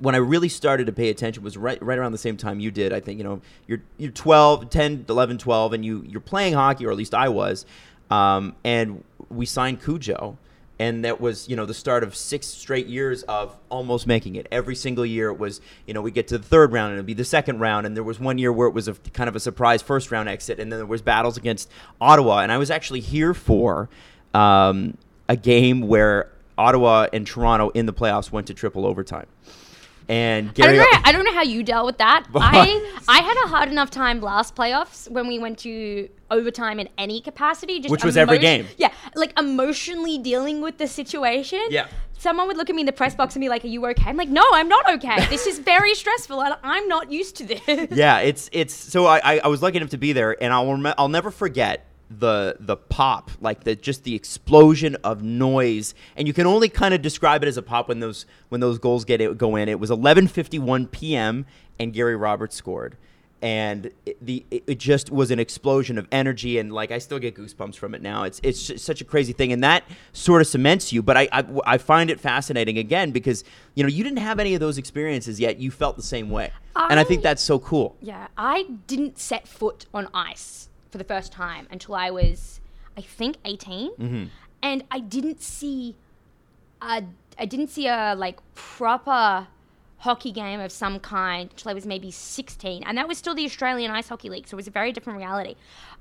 when 0.00 0.14
I 0.14 0.18
really 0.18 0.48
started 0.48 0.86
to 0.86 0.92
pay 0.92 1.08
attention 1.10 1.42
was 1.42 1.56
right 1.56 1.80
right 1.82 1.98
around 1.98 2.12
the 2.12 2.18
same 2.18 2.36
time 2.36 2.60
you 2.60 2.70
did. 2.70 2.92
I 2.92 3.00
think, 3.00 3.18
you 3.18 3.24
know, 3.24 3.40
you're 3.66 3.82
you're 3.96 4.10
12, 4.10 4.70
10, 4.70 5.06
11, 5.08 5.38
12 5.38 5.72
and 5.72 5.84
you 5.84 6.04
you're 6.06 6.20
playing 6.20 6.54
hockey 6.54 6.86
or 6.86 6.90
at 6.90 6.96
least 6.96 7.14
I 7.14 7.28
was. 7.28 7.66
Um, 8.10 8.54
and 8.64 9.02
we 9.30 9.46
signed 9.46 9.82
Cujo 9.82 10.38
and 10.78 11.04
that 11.04 11.20
was, 11.20 11.48
you 11.48 11.56
know, 11.56 11.64
the 11.64 11.74
start 11.74 12.02
of 12.02 12.14
six 12.14 12.46
straight 12.46 12.86
years 12.86 13.22
of 13.24 13.56
almost 13.70 14.06
making 14.06 14.36
it. 14.36 14.46
Every 14.50 14.74
single 14.74 15.06
year 15.06 15.28
it 15.28 15.38
was, 15.38 15.60
you 15.86 15.94
know, 15.94 16.02
we 16.02 16.10
get 16.10 16.28
to 16.28 16.38
the 16.38 16.44
third 16.44 16.72
round 16.72 16.90
and 16.90 16.98
it'd 16.98 17.06
be 17.06 17.14
the 17.14 17.24
second 17.24 17.60
round 17.60 17.86
and 17.86 17.96
there 17.96 18.04
was 18.04 18.20
one 18.20 18.38
year 18.38 18.52
where 18.52 18.68
it 18.68 18.74
was 18.74 18.88
a 18.88 18.94
kind 18.94 19.28
of 19.28 19.36
a 19.36 19.40
surprise 19.40 19.80
first 19.80 20.10
round 20.10 20.28
exit 20.28 20.60
and 20.60 20.70
then 20.70 20.78
there 20.78 20.86
was 20.86 21.02
battles 21.02 21.36
against 21.36 21.70
Ottawa 22.00 22.40
and 22.40 22.52
I 22.52 22.58
was 22.58 22.70
actually 22.70 23.00
here 23.00 23.32
for 23.32 23.88
um, 24.34 24.98
a 25.28 25.36
game 25.36 25.82
where 25.82 26.30
Ottawa 26.58 27.08
and 27.12 27.26
Toronto 27.26 27.70
in 27.70 27.86
the 27.86 27.92
playoffs 27.92 28.30
went 28.30 28.46
to 28.48 28.54
triple 28.54 28.86
overtime. 28.86 29.26
And 30.08 30.50
I 30.50 30.66
don't, 30.66 30.76
know, 30.76 30.98
I 31.04 31.12
don't 31.12 31.24
know 31.24 31.32
how 31.32 31.42
you 31.42 31.62
dealt 31.62 31.86
with 31.86 31.98
that. 31.98 32.26
I 32.34 32.96
I 33.08 33.18
had 33.18 33.44
a 33.44 33.48
hard 33.48 33.68
enough 33.70 33.90
time 33.90 34.20
last 34.20 34.54
playoffs 34.54 35.10
when 35.10 35.26
we 35.26 35.38
went 35.38 35.58
to 35.60 36.08
overtime 36.30 36.78
in 36.78 36.88
any 36.96 37.20
capacity. 37.20 37.80
Just 37.80 37.90
Which 37.90 38.04
was 38.04 38.16
every 38.16 38.38
game. 38.38 38.66
Yeah, 38.76 38.92
like 39.16 39.36
emotionally 39.38 40.18
dealing 40.18 40.60
with 40.60 40.78
the 40.78 40.86
situation. 40.86 41.60
Yeah. 41.70 41.88
Someone 42.18 42.46
would 42.46 42.56
look 42.56 42.70
at 42.70 42.76
me 42.76 42.80
in 42.82 42.86
the 42.86 42.92
press 42.92 43.14
box 43.14 43.34
and 43.34 43.40
be 43.42 43.48
like, 43.48 43.64
"Are 43.64 43.68
you 43.68 43.84
okay?" 43.88 44.08
I'm 44.08 44.16
like, 44.16 44.28
"No, 44.28 44.42
I'm 44.52 44.68
not 44.68 44.90
okay. 44.94 45.26
This 45.26 45.46
is 45.46 45.58
very 45.58 45.94
stressful, 46.02 46.40
and 46.42 46.56
I'm 46.62 46.88
not 46.88 47.12
used 47.12 47.36
to 47.36 47.44
this." 47.44 47.60
yeah, 47.90 48.20
it's 48.20 48.48
it's 48.52 48.74
so 48.74 49.06
I, 49.06 49.18
I 49.22 49.38
I 49.40 49.48
was 49.48 49.60
lucky 49.60 49.76
enough 49.76 49.90
to 49.90 49.98
be 49.98 50.12
there, 50.12 50.40
and 50.42 50.52
I'll 50.52 50.70
rem- 50.70 50.94
I'll 50.96 51.08
never 51.08 51.30
forget 51.30 51.84
the 52.10 52.56
the 52.60 52.76
pop, 52.76 53.30
like 53.40 53.64
the 53.64 53.74
just 53.74 54.04
the 54.04 54.14
explosion 54.14 54.96
of 55.02 55.22
noise, 55.22 55.94
and 56.16 56.26
you 56.26 56.34
can 56.34 56.46
only 56.46 56.68
kind 56.68 56.94
of 56.94 57.02
describe 57.02 57.42
it 57.42 57.48
as 57.48 57.56
a 57.56 57.62
pop 57.62 57.88
when 57.88 58.00
those 58.00 58.26
when 58.48 58.60
those 58.60 58.78
goals 58.78 59.04
get 59.04 59.20
it, 59.20 59.36
go 59.38 59.56
in. 59.56 59.68
It 59.68 59.80
was 59.80 59.90
11:51 59.90 60.90
p.m. 60.90 61.46
and 61.78 61.92
Gary 61.92 62.16
Roberts 62.16 62.54
scored. 62.54 62.96
And 63.42 63.90
it, 64.06 64.24
the 64.24 64.46
it 64.50 64.78
just 64.78 65.10
was 65.10 65.30
an 65.30 65.38
explosion 65.38 65.98
of 65.98 66.08
energy, 66.10 66.58
and 66.58 66.72
like 66.72 66.90
I 66.90 66.98
still 66.98 67.18
get 67.18 67.34
goosebumps 67.34 67.76
from 67.76 67.94
it 67.94 68.00
now. 68.00 68.22
It's 68.22 68.40
it's 68.42 68.82
such 68.82 69.02
a 69.02 69.04
crazy 69.04 69.34
thing, 69.34 69.52
and 69.52 69.62
that 69.62 69.84
sort 70.14 70.40
of 70.40 70.48
cements 70.48 70.90
you. 70.90 71.02
But 71.02 71.18
I, 71.18 71.28
I 71.30 71.44
I 71.66 71.78
find 71.78 72.08
it 72.08 72.18
fascinating 72.18 72.78
again 72.78 73.10
because 73.10 73.44
you 73.74 73.82
know 73.82 73.90
you 73.90 74.02
didn't 74.02 74.20
have 74.20 74.40
any 74.40 74.54
of 74.54 74.60
those 74.60 74.78
experiences 74.78 75.38
yet. 75.38 75.58
You 75.58 75.70
felt 75.70 75.96
the 75.96 76.02
same 76.02 76.30
way, 76.30 76.50
and 76.74 76.98
I 76.98 77.04
think 77.04 77.22
that's 77.22 77.42
so 77.42 77.58
cool. 77.58 77.96
Yeah, 78.00 78.28
I 78.38 78.68
didn't 78.86 79.18
set 79.18 79.46
foot 79.46 79.84
on 79.92 80.08
ice 80.14 80.70
for 80.96 81.02
the 81.02 81.14
first 81.14 81.30
time 81.30 81.68
until 81.70 81.94
I 81.94 82.10
was, 82.10 82.60
I 82.96 83.02
think, 83.02 83.36
18, 83.44 83.90
Mm-hmm. 83.90 84.24
and 84.62 84.82
I 84.90 84.98
didn't 85.00 85.42
see, 85.42 85.94
a, 86.80 87.04
I 87.38 87.44
didn't 87.44 87.68
see 87.68 87.86
a 87.86 88.14
like 88.16 88.38
proper 88.54 89.46
hockey 89.98 90.32
game 90.32 90.60
of 90.60 90.72
some 90.72 90.98
kind 91.00 91.50
until 91.50 91.70
I 91.70 91.74
was 91.74 91.84
maybe 91.84 92.10
16, 92.10 92.82
and 92.84 92.96
that 92.96 93.06
was 93.08 93.18
still 93.18 93.34
the 93.34 93.44
Australian 93.44 93.90
Ice 93.90 94.08
Hockey 94.08 94.30
League, 94.30 94.48
so 94.48 94.54
it 94.54 94.56
was 94.56 94.66
a 94.68 94.70
very 94.70 94.90
different 94.92 95.18
reality. 95.18 95.54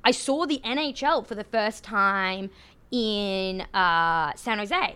I 0.05 0.11
saw 0.11 0.45
the 0.45 0.59
NHL 0.63 1.25
for 1.27 1.35
the 1.35 1.43
first 1.43 1.83
time 1.83 2.49
in 2.91 3.61
uh, 3.73 4.31
San 4.35 4.59
Jose. 4.59 4.95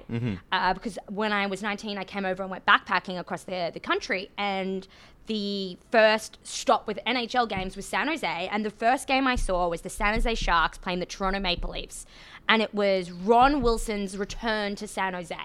Uh, 0.52 0.74
because 0.74 0.98
when 1.10 1.34
I 1.34 1.48
was 1.48 1.62
19, 1.62 1.98
I 1.98 2.04
came 2.06 2.24
over 2.24 2.42
and 2.44 2.52
went 2.52 2.66
backpacking 2.66 3.20
across 3.20 3.44
the, 3.44 3.72
the 3.74 3.80
country, 3.82 4.30
and 4.38 4.88
the 5.30 5.78
first 5.92 6.40
stop 6.42 6.88
with 6.88 6.98
NHL 7.06 7.48
games 7.48 7.76
was 7.76 7.86
San 7.86 8.08
Jose, 8.08 8.50
and 8.52 8.66
the 8.66 8.72
first 8.72 9.08
game 9.08 9.28
I 9.28 9.36
saw 9.36 9.70
was 9.70 9.82
the 9.82 9.90
San 9.90 10.16
Jose 10.16 10.34
Sharks 10.36 10.80
playing 10.80 11.00
the 11.00 11.06
Toronto 11.06 11.40
Maple 11.40 11.70
Leafs, 11.70 12.08
and 12.50 12.64
it 12.64 12.74
was 12.74 13.12
Ron 13.12 13.62
Wilson's 13.62 14.18
return 14.18 14.76
to 14.76 14.88
San 14.88 15.14
Jose. 15.14 15.36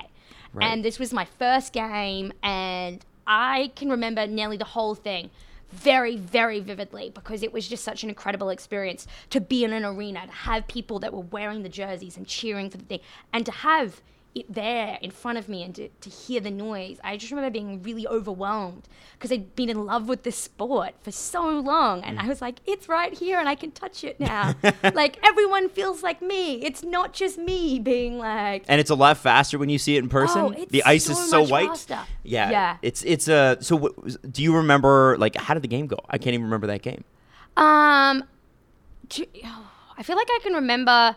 Right. 0.54 0.66
And 0.66 0.82
this 0.82 0.98
was 0.98 1.12
my 1.12 1.26
first 1.26 1.74
game, 1.74 2.32
and 2.42 3.04
I 3.26 3.72
can 3.76 3.90
remember 3.90 4.26
nearly 4.26 4.56
the 4.56 4.64
whole 4.64 4.94
thing 4.94 5.30
very, 5.70 6.16
very 6.16 6.60
vividly 6.60 7.10
because 7.14 7.42
it 7.42 7.52
was 7.52 7.68
just 7.68 7.84
such 7.84 8.02
an 8.04 8.08
incredible 8.08 8.48
experience 8.48 9.06
to 9.28 9.40
be 9.40 9.64
in 9.64 9.74
an 9.74 9.84
arena, 9.84 10.26
to 10.26 10.32
have 10.32 10.66
people 10.66 10.98
that 11.00 11.12
were 11.12 11.20
wearing 11.20 11.62
the 11.62 11.68
jerseys 11.68 12.16
and 12.16 12.26
cheering 12.26 12.70
for 12.70 12.78
the 12.78 12.84
thing, 12.84 13.00
and 13.34 13.44
to 13.44 13.52
have 13.52 14.00
it 14.34 14.52
there 14.52 14.98
in 15.00 15.10
front 15.10 15.38
of 15.38 15.48
me 15.48 15.62
and 15.62 15.74
to, 15.76 15.88
to 15.88 16.10
hear 16.10 16.40
the 16.40 16.50
noise. 16.50 16.98
I 17.04 17.16
just 17.16 17.30
remember 17.30 17.50
being 17.50 17.82
really 17.82 18.06
overwhelmed 18.06 18.88
because 19.12 19.30
I'd 19.30 19.54
been 19.54 19.68
in 19.68 19.86
love 19.86 20.08
with 20.08 20.24
this 20.24 20.36
sport 20.36 20.94
for 21.02 21.10
so 21.12 21.48
long. 21.60 22.02
And 22.02 22.18
I 22.18 22.26
was 22.26 22.40
like, 22.42 22.56
it's 22.66 22.88
right 22.88 23.12
here 23.12 23.38
and 23.38 23.48
I 23.48 23.54
can 23.54 23.70
touch 23.70 24.02
it 24.04 24.18
now. 24.20 24.54
like 24.94 25.18
everyone 25.24 25.68
feels 25.68 26.02
like 26.02 26.20
me. 26.20 26.62
It's 26.64 26.82
not 26.82 27.12
just 27.12 27.38
me 27.38 27.78
being 27.78 28.18
like, 28.18 28.64
and 28.68 28.80
it's 28.80 28.90
a 28.90 28.94
lot 28.94 29.16
faster 29.18 29.58
when 29.58 29.68
you 29.68 29.78
see 29.78 29.96
it 29.96 30.00
in 30.00 30.08
person. 30.08 30.40
Oh, 30.42 30.66
the 30.68 30.82
ice 30.84 31.04
so 31.04 31.12
is 31.12 31.30
so 31.30 31.42
white. 31.44 31.68
faster. 31.68 32.00
Yeah, 32.22 32.50
Yeah. 32.50 32.76
It's 32.82 33.02
it's 33.04 33.28
a. 33.28 33.58
So, 33.60 33.76
what, 33.76 34.32
do 34.32 34.42
you 34.42 34.56
remember 34.56 35.16
like 35.18 35.36
how 35.36 35.54
did 35.54 35.62
the 35.62 35.68
game 35.68 35.86
go? 35.86 35.98
I 36.10 36.18
can't 36.18 36.34
even 36.34 36.44
remember 36.44 36.66
that 36.68 36.82
game. 36.82 37.04
Um, 37.56 38.24
to, 39.10 39.26
I 39.96 40.02
feel 40.02 40.16
like 40.16 40.28
I 40.28 40.40
can 40.42 40.54
remember. 40.54 41.14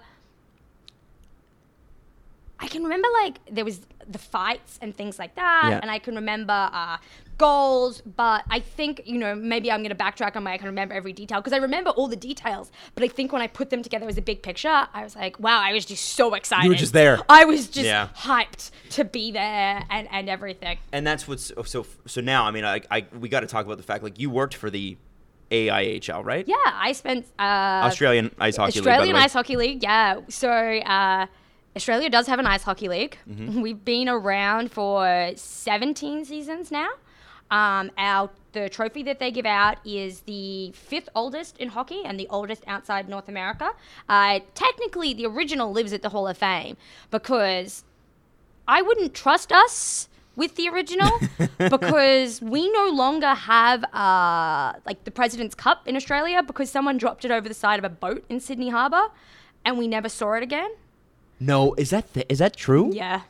I 2.59 2.67
can 2.67 2.83
remember 2.83 3.07
like 3.23 3.39
there 3.51 3.65
was 3.65 3.81
the 4.09 4.17
fights 4.17 4.79
and 4.81 4.95
things 4.95 5.19
like 5.19 5.35
that, 5.35 5.67
Yeah. 5.69 5.79
and 5.81 5.91
I 5.91 5.99
can 5.99 6.15
remember 6.15 6.69
uh, 6.71 6.97
goals. 7.37 8.01
But 8.01 8.45
I 8.49 8.59
think 8.59 9.01
you 9.05 9.17
know 9.19 9.35
maybe 9.35 9.71
I'm 9.71 9.81
going 9.83 9.95
to 9.95 10.03
backtrack 10.03 10.35
on 10.35 10.43
my 10.43 10.53
I 10.53 10.57
can 10.57 10.67
remember 10.67 10.93
every 10.95 11.13
detail 11.13 11.39
because 11.39 11.53
I 11.53 11.57
remember 11.57 11.91
all 11.91 12.07
the 12.07 12.15
details. 12.15 12.71
But 12.95 13.03
I 13.03 13.09
think 13.09 13.31
when 13.31 13.41
I 13.41 13.47
put 13.47 13.69
them 13.69 13.83
together 13.83 14.07
as 14.07 14.17
a 14.17 14.21
big 14.21 14.41
picture, 14.41 14.87
I 14.93 15.03
was 15.03 15.15
like, 15.15 15.39
wow, 15.39 15.59
I 15.61 15.73
was 15.73 15.85
just 15.85 16.03
so 16.15 16.33
excited. 16.33 16.63
You 16.63 16.69
were 16.71 16.75
just 16.75 16.93
there. 16.93 17.19
I 17.29 17.45
was 17.45 17.67
just 17.67 17.85
Yeah. 17.85 18.09
hyped 18.15 18.71
to 18.91 19.03
be 19.05 19.31
there 19.31 19.83
and 19.89 20.07
and 20.11 20.27
everything. 20.29 20.77
and 20.91 21.05
that's 21.05 21.27
what's 21.27 21.51
so 21.65 21.85
so 22.05 22.21
now 22.21 22.45
i 22.45 22.51
mean 22.51 22.63
i, 22.65 22.81
I 22.89 23.05
we 23.19 23.27
got 23.29 23.41
to 23.41 23.47
talk 23.47 23.65
about 23.65 23.77
the 23.77 23.83
fact 23.83 24.03
like 24.03 24.19
you 24.19 24.29
worked 24.29 24.55
for 24.55 24.69
the 24.69 24.97
aihl 25.51 26.25
right 26.25 26.45
Yeah, 26.47 26.55
I 26.65 26.91
spent 26.93 27.25
uh, 27.39 27.87
australian 27.89 28.33
ice 28.39 28.57
hockey 28.57 28.79
Australian 28.79 29.01
league 29.01 29.13
by 29.13 29.13
the 29.13 29.19
way. 29.19 29.23
Ice 29.25 29.33
Hockey 29.33 29.55
League, 29.55 29.83
yeah. 29.83 30.19
So 30.29 30.49
uh, 30.49 31.27
Australia 31.77 32.09
does 32.09 32.27
have 32.27 32.39
an 32.39 32.45
ice 32.45 32.63
hockey 32.63 32.89
league. 32.89 33.17
Mm-hmm. 33.29 33.61
We've 33.65 33.85
been 33.85 34.09
around 34.09 34.71
for 34.71 35.31
17 35.35 36.25
seasons 36.25 36.71
now. 36.71 36.89
Um, 37.49 37.91
our 37.97 38.29
the 38.51 38.67
trophy 38.67 39.03
that 39.03 39.19
they 39.19 39.31
give 39.31 39.45
out 39.45 39.77
is 39.85 40.21
the 40.21 40.71
fifth 40.71 41.07
oldest 41.13 41.57
in 41.57 41.69
hockey 41.69 42.01
and 42.03 42.19
the 42.19 42.27
oldest 42.29 42.63
outside 42.67 43.07
North 43.07 43.29
America. 43.29 43.69
Uh, 44.09 44.39
technically, 44.55 45.13
the 45.13 45.25
original 45.27 45.71
lives 45.71 45.93
at 45.93 46.01
the 46.01 46.09
Hall 46.09 46.27
of 46.27 46.37
Fame 46.37 46.75
because 47.11 47.83
I 48.67 48.81
wouldn't 48.81 49.13
trust 49.13 49.51
us 49.51 50.09
with 50.35 50.55
the 50.55 50.67
original 50.69 51.11
because 51.57 52.41
we 52.41 52.69
no 52.71 52.89
longer 52.89 53.33
have 53.33 53.83
uh, 53.93 54.73
like 54.85 55.03
the 55.03 55.11
President's 55.11 55.55
Cup 55.55 55.87
in 55.87 55.95
Australia 55.95 56.41
because 56.41 56.69
someone 56.69 56.97
dropped 56.97 57.23
it 57.25 57.31
over 57.31 57.47
the 57.47 57.55
side 57.55 57.77
of 57.77 57.85
a 57.85 57.89
boat 57.89 58.25
in 58.27 58.39
Sydney 58.39 58.69
Harbour 58.69 59.09
and 59.63 59.77
we 59.77 59.87
never 59.87 60.09
saw 60.09 60.33
it 60.33 60.43
again. 60.43 60.71
No 61.39 61.73
is 61.75 61.89
that 61.91 62.11
th- 62.13 62.25
is 62.29 62.39
that 62.39 62.55
true 62.55 62.91
Yeah. 62.93 63.21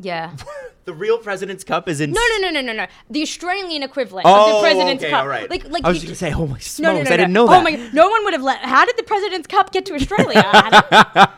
Yeah. 0.00 0.36
the 0.84 0.94
real 0.94 1.18
president's 1.18 1.64
cup 1.64 1.88
is 1.88 2.00
in 2.00 2.12
No, 2.12 2.20
no, 2.38 2.48
no, 2.48 2.50
no, 2.50 2.60
no, 2.60 2.72
no. 2.72 2.86
The 3.10 3.22
Australian 3.22 3.82
equivalent 3.82 4.26
oh 4.28 4.50
of 4.50 4.56
the 4.56 4.60
President's 4.68 5.02
okay, 5.04 5.10
Cup. 5.10 5.22
all 5.22 5.28
right 5.28 5.50
Like, 5.50 5.68
like 5.68 5.84
i 5.84 5.88
was 5.88 5.98
just 5.98 6.06
gonna 6.06 6.16
say 6.16 6.32
oh 6.32 6.46
my 6.46 6.58
smokes 6.58 6.78
no, 6.80 6.92
no, 6.92 7.02
no, 7.02 7.10
i 7.10 7.16
didn't 7.16 7.32
no. 7.32 7.44
know 7.44 7.50
that 7.50 7.60
Oh 7.60 7.62
my! 7.62 7.90
No 7.92 8.08
one 8.08 8.24
would 8.24 8.32
have 8.32 8.42
let. 8.42 8.60
How 8.60 8.84
did 8.84 8.96
the 8.96 9.02
President's 9.02 9.46
Cup 9.46 9.72
get 9.72 9.84
to 9.86 9.94
Australia? 9.94 10.42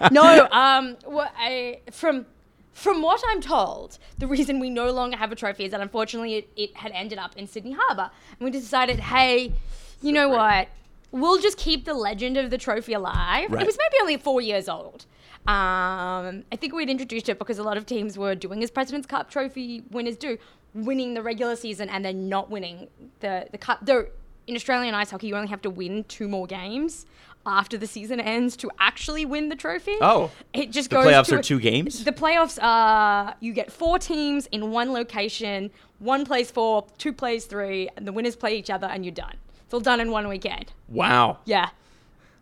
no, 0.12 0.48
um, 0.50 0.96
what 1.04 1.32
I, 1.36 1.80
from 1.90 2.26
from 2.72 3.02
what 3.02 3.22
I'm 3.28 3.40
told, 3.40 3.98
the 4.18 4.26
reason 4.26 4.58
we 4.60 4.70
no 4.70 4.90
longer 4.90 5.16
have 5.16 5.30
a 5.32 5.34
trophy 5.36 5.64
is 5.64 5.70
that 5.72 5.80
unfortunately 5.80 6.34
it, 6.36 6.48
it 6.56 6.76
had 6.76 6.92
ended 6.92 7.18
up 7.18 7.36
in 7.36 7.46
Sydney 7.46 7.76
Harbour, 7.78 8.10
and 8.38 8.44
we 8.44 8.50
decided, 8.50 8.98
hey, 9.00 9.52
you 10.00 10.12
know 10.12 10.28
what? 10.28 10.68
We'll 11.12 11.40
just 11.40 11.59
keep 11.59 11.85
the 11.85 11.95
legend 11.95 12.37
of 12.37 12.50
the 12.50 12.59
trophy 12.59 12.95
alive. 12.95 13.50
Right. 13.50 13.62
It 13.62 13.66
was 13.66 13.78
maybe 13.78 14.00
only 14.00 14.16
four 14.16 14.40
years 14.40 14.69
old. 14.69 15.07
Um, 15.47 16.45
I 16.52 16.57
think 16.57 16.75
we'd 16.75 16.88
introduced 16.88 17.28
it 17.28 17.38
because 17.38 17.59
a 17.59 17.62
lot 17.62 17.76
of 17.76 17.85
teams 17.85 18.16
were 18.16 18.35
doing 18.35 18.62
as 18.62 18.71
President's 18.71 19.07
Cup 19.07 19.31
trophy 19.31 19.83
winners 19.90 20.16
do, 20.16 20.38
winning 20.75 21.14
the 21.14 21.23
regular 21.23 21.57
season 21.57 21.88
and 21.88 22.04
then 22.04 22.28
not 22.28 22.50
winning 22.50 22.88
the, 23.21 23.47
the 23.50 23.59
cup. 23.59 23.81
Though 23.83 24.07
in 24.47 24.57
Australian 24.57 24.95
ice 24.95 25.11
hockey, 25.11 25.28
you 25.28 25.37
only 25.37 25.49
have 25.49 25.62
to 25.62 25.71
win 25.71 26.04
two 26.04 26.28
more 26.28 26.47
games 26.47 27.07
after 27.45 27.76
the 27.76 27.87
season 27.87 28.21
ends 28.21 28.57
to 28.57 28.71
actually 28.78 29.26
win 29.26 29.49
the 29.49 29.57
trophy. 29.57 29.97
Oh. 30.00 30.31
it 30.52 30.71
just 30.71 30.90
the 30.90 30.97
goes 30.97 31.07
playoffs 31.07 31.26
to 31.26 31.38
are 31.38 31.42
two 31.42 31.59
games 31.59 32.04
The 32.04 32.12
playoffs 32.12 32.59
are 32.62 33.35
you 33.40 33.52
get 33.52 33.73
four 33.73 33.99
teams 33.99 34.47
in 34.47 34.71
one 34.71 34.92
location. 34.92 35.71
One 35.99 36.25
plays 36.25 36.50
four, 36.50 36.87
two 36.99 37.12
plays 37.12 37.47
three, 37.47 37.88
and 37.97 38.07
the 38.07 38.12
winners 38.12 38.37
play 38.37 38.57
each 38.57 38.71
other, 38.71 38.87
and 38.87 39.04
you're 39.04 39.14
done. 39.14 39.37
It's 39.72 39.74
all 39.74 39.80
done 39.80 40.00
in 40.00 40.10
one 40.10 40.28
weekend. 40.28 40.70
wow. 40.86 41.38
Yeah. 41.46 41.70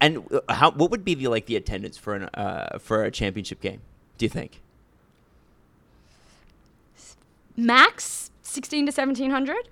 and 0.01 0.19
uh, 0.33 0.53
how 0.53 0.73
what 0.73 0.91
would 0.91 1.05
be 1.05 1.15
the 1.15 1.29
like 1.29 1.47
the 1.47 1.55
attendance 1.55 1.97
for 1.97 2.17
an 2.17 2.25
uh 2.35 2.81
for 2.81 3.05
a 3.05 3.11
championship 3.13 3.61
game 3.61 3.83
do 4.19 4.25
you 4.25 4.29
think? 4.29 4.61
Max 7.57 8.33
16 8.43 8.87
to 8.87 8.91
1700 8.91 9.69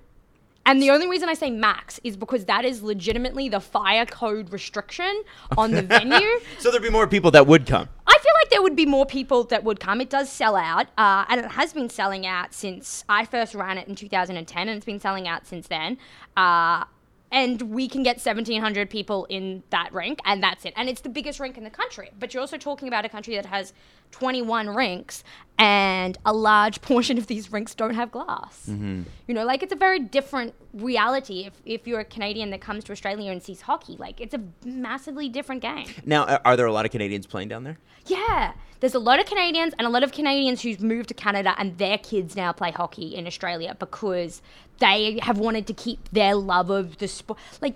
and 0.65 0.81
the 0.81 0.89
only 0.89 1.09
reason 1.09 1.27
i 1.27 1.33
say 1.33 1.49
max 1.51 1.99
is 2.05 2.15
because 2.15 2.45
that 2.45 2.63
is 2.63 2.81
legitimately 2.81 3.49
the 3.49 3.59
fire 3.59 4.05
code 4.05 4.53
restriction 4.53 5.23
on 5.57 5.71
the 5.71 5.81
venue. 5.95 6.39
So 6.59 6.71
there'd 6.71 6.81
be 6.81 6.89
more 6.89 7.07
people 7.07 7.31
that 7.31 7.45
would 7.45 7.65
come. 7.65 7.89
I 8.07 8.17
feel 8.21 8.33
like 8.41 8.49
there 8.51 8.61
would 8.61 8.75
be 8.77 8.85
more 8.85 9.05
people 9.05 9.43
that 9.45 9.65
would 9.65 9.81
come. 9.81 9.99
It 9.99 10.09
does 10.09 10.29
sell 10.31 10.55
out 10.55 10.87
uh, 10.97 11.25
and 11.27 11.41
it 11.41 11.51
has 11.51 11.73
been 11.73 11.89
selling 11.89 12.25
out 12.25 12.53
since 12.53 13.03
i 13.09 13.25
first 13.25 13.53
ran 13.53 13.77
it 13.77 13.89
in 13.89 13.95
2010 13.95 14.69
and 14.69 14.77
it's 14.77 14.85
been 14.85 14.99
selling 15.01 15.27
out 15.27 15.45
since 15.45 15.67
then. 15.67 15.97
Uh, 16.37 16.85
and 17.31 17.61
we 17.63 17.87
can 17.87 18.03
get 18.03 18.17
1700 18.17 18.89
people 18.89 19.25
in 19.25 19.63
that 19.69 19.93
rink 19.93 20.19
and 20.25 20.41
that's 20.41 20.65
it. 20.65 20.73
And 20.75 20.89
it's 20.89 21.01
the 21.01 21.09
biggest 21.09 21.39
rink 21.39 21.57
in 21.57 21.63
the 21.63 21.69
country. 21.69 22.09
But 22.17 22.33
you're 22.33 22.41
also 22.41 22.57
talking 22.57 22.87
about 22.87 23.05
a 23.05 23.09
country 23.09 23.35
that 23.35 23.45
has 23.45 23.73
21 24.11 24.69
rinks 24.69 25.23
and 25.57 26.17
a 26.25 26.33
large 26.33 26.81
portion 26.83 27.17
of 27.17 27.27
these 27.27 27.51
rinks 27.51 27.75
don't 27.75 27.95
have 27.95 28.11
glass 28.11 28.67
mm-hmm. 28.69 29.03
you 29.27 29.33
know 29.33 29.45
like 29.45 29.61
it's 29.61 29.73
a 29.73 29.77
very 29.77 29.99
different 29.99 30.53
reality 30.73 31.45
if, 31.45 31.53
if 31.65 31.87
you're 31.87 31.99
a 31.99 32.05
canadian 32.05 32.49
that 32.49 32.61
comes 32.61 32.83
to 32.83 32.91
australia 32.91 33.31
and 33.31 33.43
sees 33.43 33.61
hockey 33.61 33.95
like 33.97 34.19
it's 34.21 34.33
a 34.33 34.41
massively 34.65 35.29
different 35.29 35.61
game 35.61 35.87
now 36.05 36.23
are- 36.25 36.41
are 36.45 36.57
there 36.57 36.65
a 36.65 36.71
lot 36.71 36.85
of 36.85 36.91
canadians 36.91 37.25
playing 37.25 37.47
down 37.47 37.63
there 37.63 37.77
yeah. 38.09 38.53
There's 38.79 38.95
a 38.95 38.99
lot 38.99 39.19
of 39.19 39.25
Canadians 39.25 39.73
and 39.77 39.85
a 39.85 39.89
lot 39.89 40.03
of 40.03 40.11
Canadians 40.11 40.61
who've 40.61 40.81
moved 40.81 41.09
to 41.09 41.13
Canada 41.13 41.53
and 41.57 41.77
their 41.77 41.97
kids 41.97 42.35
now 42.35 42.51
play 42.51 42.71
hockey 42.71 43.15
in 43.15 43.27
Australia 43.27 43.75
because 43.77 44.41
they 44.79 45.19
have 45.21 45.37
wanted 45.37 45.67
to 45.67 45.73
keep 45.73 46.09
their 46.09 46.35
love 46.35 46.69
of 46.69 46.97
the 46.97 47.07
sport. 47.07 47.39
Like, 47.61 47.75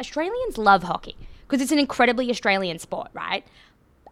Australians 0.00 0.58
love 0.58 0.82
hockey 0.82 1.16
because 1.46 1.62
it's 1.62 1.72
an 1.72 1.78
incredibly 1.78 2.30
Australian 2.30 2.78
sport, 2.78 3.08
right? 3.12 3.46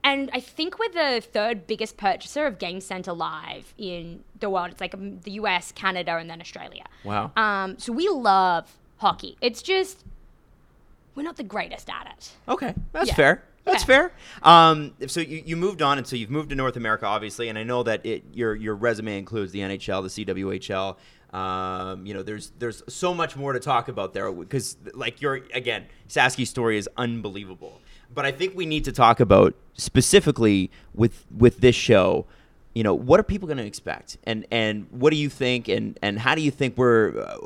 And 0.06 0.30
I 0.32 0.38
think 0.38 0.78
we're 0.78 0.88
the 0.92 1.20
third 1.20 1.66
biggest 1.66 1.96
purchaser 1.96 2.46
of 2.46 2.60
Game 2.60 2.80
Center 2.80 3.12
Live 3.12 3.74
in 3.76 4.22
the 4.38 4.48
world. 4.48 4.70
It's 4.70 4.80
like 4.80 4.94
um, 4.94 5.18
the 5.24 5.32
US, 5.32 5.72
Canada, 5.72 6.16
and 6.16 6.30
then 6.30 6.40
Australia. 6.40 6.84
Wow. 7.02 7.32
Um, 7.36 7.76
so 7.78 7.92
we 7.92 8.08
love 8.08 8.72
hockey. 8.98 9.36
It's 9.40 9.62
just, 9.62 10.04
we're 11.16 11.24
not 11.24 11.36
the 11.36 11.42
greatest 11.42 11.90
at 11.90 12.06
it. 12.16 12.30
Okay, 12.48 12.72
that's 12.92 13.08
Yeah. 13.08 13.14
fair. 13.14 13.42
That's 13.64 13.82
Yeah. 13.82 13.86
fair. 13.86 14.12
Um, 14.44 14.92
so 15.08 15.18
you, 15.18 15.42
you 15.44 15.56
moved 15.56 15.82
on, 15.82 15.98
and 15.98 16.06
so 16.06 16.14
you've 16.14 16.30
moved 16.30 16.50
to 16.50 16.54
North 16.54 16.76
America, 16.76 17.04
obviously, 17.06 17.48
and 17.48 17.58
I 17.58 17.64
know 17.64 17.82
that 17.82 18.06
it, 18.06 18.22
your 18.32 18.54
your 18.54 18.76
resume 18.76 19.18
includes 19.18 19.50
the 19.50 19.58
NHL, 19.58 20.02
the 20.04 20.24
CWHL. 20.24 20.96
Um, 21.36 22.06
you 22.06 22.14
know, 22.14 22.22
there's 22.22 22.52
there's 22.60 22.84
so 22.88 23.12
much 23.12 23.34
more 23.34 23.52
to 23.52 23.58
talk 23.58 23.88
about 23.88 24.14
there 24.14 24.30
because, 24.30 24.76
like, 24.94 25.20
your 25.20 25.40
again, 25.52 25.86
Sasky's 26.08 26.48
story 26.48 26.78
is 26.78 26.88
unbelievable. 26.96 27.80
But 28.14 28.24
I 28.24 28.32
think 28.32 28.56
we 28.56 28.66
need 28.66 28.84
to 28.84 28.92
talk 28.92 29.20
about 29.20 29.54
specifically 29.74 30.70
with 30.94 31.24
with 31.36 31.60
this 31.60 31.76
show. 31.76 32.26
You 32.74 32.82
know, 32.82 32.94
what 32.94 33.18
are 33.20 33.22
people 33.22 33.46
going 33.46 33.58
to 33.58 33.66
expect, 33.66 34.18
and 34.24 34.46
and 34.50 34.86
what 34.90 35.10
do 35.10 35.16
you 35.16 35.30
think, 35.30 35.68
and 35.68 35.98
and 36.02 36.18
how 36.18 36.34
do 36.34 36.42
you 36.42 36.50
think 36.50 36.76
we're 36.76 37.18
uh, 37.18 37.36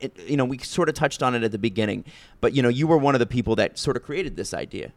it, 0.00 0.16
you 0.26 0.36
know, 0.36 0.44
we 0.44 0.58
sort 0.58 0.88
of 0.88 0.94
touched 0.94 1.22
on 1.22 1.34
it 1.34 1.42
at 1.42 1.52
the 1.52 1.58
beginning, 1.58 2.04
but 2.40 2.54
you 2.54 2.62
know, 2.62 2.68
you 2.68 2.86
were 2.86 2.98
one 2.98 3.14
of 3.14 3.18
the 3.18 3.26
people 3.26 3.56
that 3.56 3.78
sort 3.78 3.96
of 3.96 4.02
created 4.02 4.36
this 4.36 4.54
idea. 4.54 4.92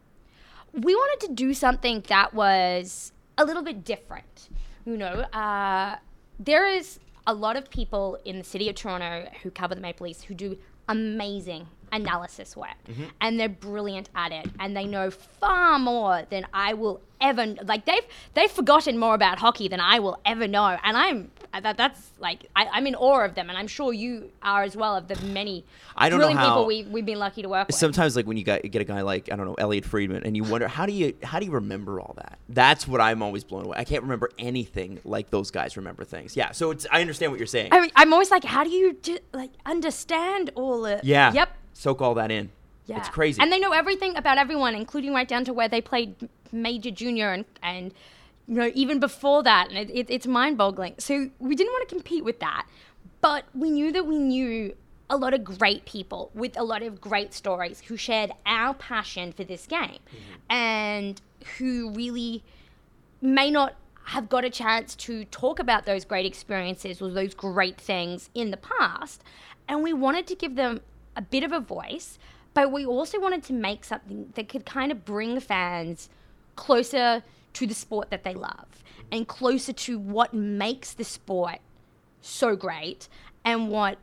we 0.73 0.95
wanted 0.95 1.27
to 1.27 1.33
do 1.33 1.53
something 1.53 2.03
that 2.07 2.33
was 2.33 3.11
a 3.37 3.45
little 3.45 3.63
bit 3.63 3.83
different. 3.83 4.49
You 4.85 4.97
know, 4.97 5.21
uh, 5.33 5.97
there 6.39 6.67
is 6.67 6.99
a 7.27 7.33
lot 7.33 7.55
of 7.55 7.69
people 7.69 8.17
in 8.25 8.37
the 8.37 8.43
city 8.43 8.69
of 8.69 8.75
Toronto 8.75 9.29
who 9.43 9.51
cover 9.51 9.75
the 9.75 9.81
Maple 9.81 10.05
Leafs 10.05 10.23
who 10.23 10.33
do 10.33 10.57
amazing 10.87 11.67
analysis 11.91 12.55
work, 12.55 12.69
mm-hmm. 12.89 13.05
and 13.19 13.39
they're 13.39 13.49
brilliant 13.49 14.09
at 14.15 14.31
it, 14.31 14.49
and 14.59 14.75
they 14.75 14.85
know 14.85 15.11
far 15.11 15.79
more 15.79 16.23
than 16.29 16.45
I 16.53 16.73
will 16.73 17.01
ever. 17.19 17.45
Like 17.63 17.85
they've 17.85 18.05
they've 18.33 18.51
forgotten 18.51 18.97
more 18.97 19.15
about 19.15 19.39
hockey 19.39 19.67
than 19.67 19.79
I 19.79 19.99
will 19.99 20.19
ever 20.25 20.47
know, 20.47 20.77
and 20.83 20.97
I'm 20.97 21.31
that 21.59 21.77
that's 21.77 22.11
like 22.19 22.49
I, 22.55 22.67
I'm 22.71 22.87
in 22.87 22.95
awe 22.95 23.25
of 23.25 23.35
them, 23.35 23.49
and 23.49 23.57
I'm 23.57 23.67
sure 23.67 23.91
you 23.91 24.31
are 24.41 24.63
as 24.63 24.75
well 24.75 24.95
of 24.95 25.07
the 25.07 25.15
many 25.27 25.65
I 25.95 26.09
don't 26.09 26.19
know 26.19 26.27
brilliant 26.27 26.39
how- 26.39 26.49
people 26.49 26.65
we 26.65 26.83
we've 26.83 27.05
been 27.05 27.19
lucky 27.19 27.41
to 27.41 27.49
work 27.49 27.67
with. 27.67 27.75
Sometimes, 27.75 28.15
like 28.15 28.25
when 28.25 28.37
you 28.37 28.43
get 28.43 28.63
a 28.63 28.83
guy 28.83 29.01
like 29.01 29.31
I 29.31 29.35
don't 29.35 29.45
know 29.45 29.55
Elliotte 29.55 29.85
Friedman, 29.85 30.23
and 30.23 30.35
you 30.35 30.43
wonder 30.43 30.67
how 30.67 30.85
do 30.85 30.93
you 30.93 31.13
how 31.23 31.39
do 31.39 31.45
you 31.45 31.51
remember 31.51 31.99
all 31.99 32.13
that? 32.17 32.39
That's 32.49 32.87
what 32.87 33.01
I'm 33.01 33.21
always 33.21 33.43
blown 33.43 33.65
away. 33.65 33.77
I 33.77 33.83
can't 33.83 34.03
remember 34.03 34.29
anything 34.39 34.99
like 35.03 35.29
those 35.29 35.51
guys 35.51 35.77
remember 35.77 36.03
things. 36.05 36.35
Yeah, 36.37 36.51
so 36.51 36.71
it's 36.71 36.87
I 36.91 37.01
understand 37.01 37.31
what 37.31 37.39
you're 37.39 37.47
saying. 37.47 37.69
I 37.71 37.89
I'm 37.95 38.13
always 38.13 38.31
like, 38.31 38.43
how 38.43 38.63
do 38.63 38.69
you 38.69 38.93
do, 38.93 39.17
like 39.33 39.51
understand 39.65 40.51
all 40.55 40.85
it? 40.85 41.03
yeah. 41.03 41.33
Yep. 41.33 41.57
Soak 41.81 41.99
all 41.99 42.13
that 42.13 42.29
in. 42.29 42.51
Yeah. 42.85 42.99
It's 42.99 43.09
crazy. 43.09 43.41
And 43.41 43.51
they 43.51 43.57
know 43.57 43.71
everything 43.71 44.15
about 44.15 44.37
everyone, 44.37 44.75
including 44.75 45.15
right 45.15 45.27
down 45.27 45.45
to 45.45 45.53
where 45.53 45.67
they 45.67 45.81
played 45.81 46.29
major, 46.51 46.91
junior, 46.91 47.33
and 47.33 47.43
and 47.63 47.91
you 48.47 48.53
know 48.53 48.71
even 48.75 48.99
before 48.99 49.41
that, 49.41 49.69
and 49.69 49.77
it, 49.79 49.89
it, 49.89 50.05
it's 50.07 50.27
mind-boggling. 50.27 50.95
So 50.99 51.31
we 51.39 51.55
didn't 51.55 51.73
want 51.73 51.89
to 51.89 51.95
compete 51.95 52.23
with 52.23 52.39
that, 52.39 52.67
but 53.19 53.45
we 53.55 53.71
knew 53.71 53.91
that 53.93 54.05
we 54.05 54.19
knew 54.19 54.75
a 55.09 55.17
lot 55.17 55.33
of 55.33 55.43
great 55.43 55.85
people 55.85 56.29
with 56.35 56.55
a 56.55 56.63
lot 56.63 56.83
of 56.83 57.01
great 57.01 57.33
stories 57.33 57.81
who 57.87 57.97
shared 57.97 58.31
our 58.45 58.75
passion 58.75 59.31
for 59.31 59.43
this 59.43 59.65
game, 59.65 60.01
mm-hmm. 60.05 60.53
and 60.53 61.19
who 61.57 61.89
really 61.95 62.43
may 63.21 63.49
not 63.49 63.73
have 64.03 64.29
got 64.29 64.45
a 64.45 64.51
chance 64.51 64.93
to 65.07 65.25
talk 65.25 65.57
about 65.57 65.85
those 65.87 66.05
great 66.05 66.27
experiences 66.27 67.01
or 67.01 67.09
those 67.09 67.33
great 67.33 67.81
things 67.81 68.29
in 68.35 68.51
the 68.51 68.57
past. 68.57 69.23
And 69.67 69.81
we 69.81 69.93
wanted 69.93 70.27
to 70.27 70.35
give 70.35 70.55
them 70.55 70.81
a 71.15 71.21
bit 71.21 71.43
of 71.43 71.51
a 71.51 71.59
voice, 71.59 72.17
but 72.53 72.71
we 72.71 72.85
also 72.85 73.19
wanted 73.19 73.43
to 73.43 73.53
make 73.53 73.83
something 73.83 74.31
that 74.35 74.49
could 74.49 74.65
kind 74.65 74.91
of 74.91 75.05
bring 75.05 75.39
fans 75.39 76.09
closer 76.55 77.23
to 77.53 77.67
the 77.67 77.73
sport 77.73 78.09
that 78.09 78.23
they 78.23 78.33
love 78.33 78.83
and 79.11 79.27
closer 79.27 79.73
to 79.73 79.99
what 79.99 80.33
makes 80.33 80.93
the 80.93 81.03
sport 81.03 81.59
so 82.21 82.55
great 82.55 83.09
and 83.43 83.69
what 83.69 83.97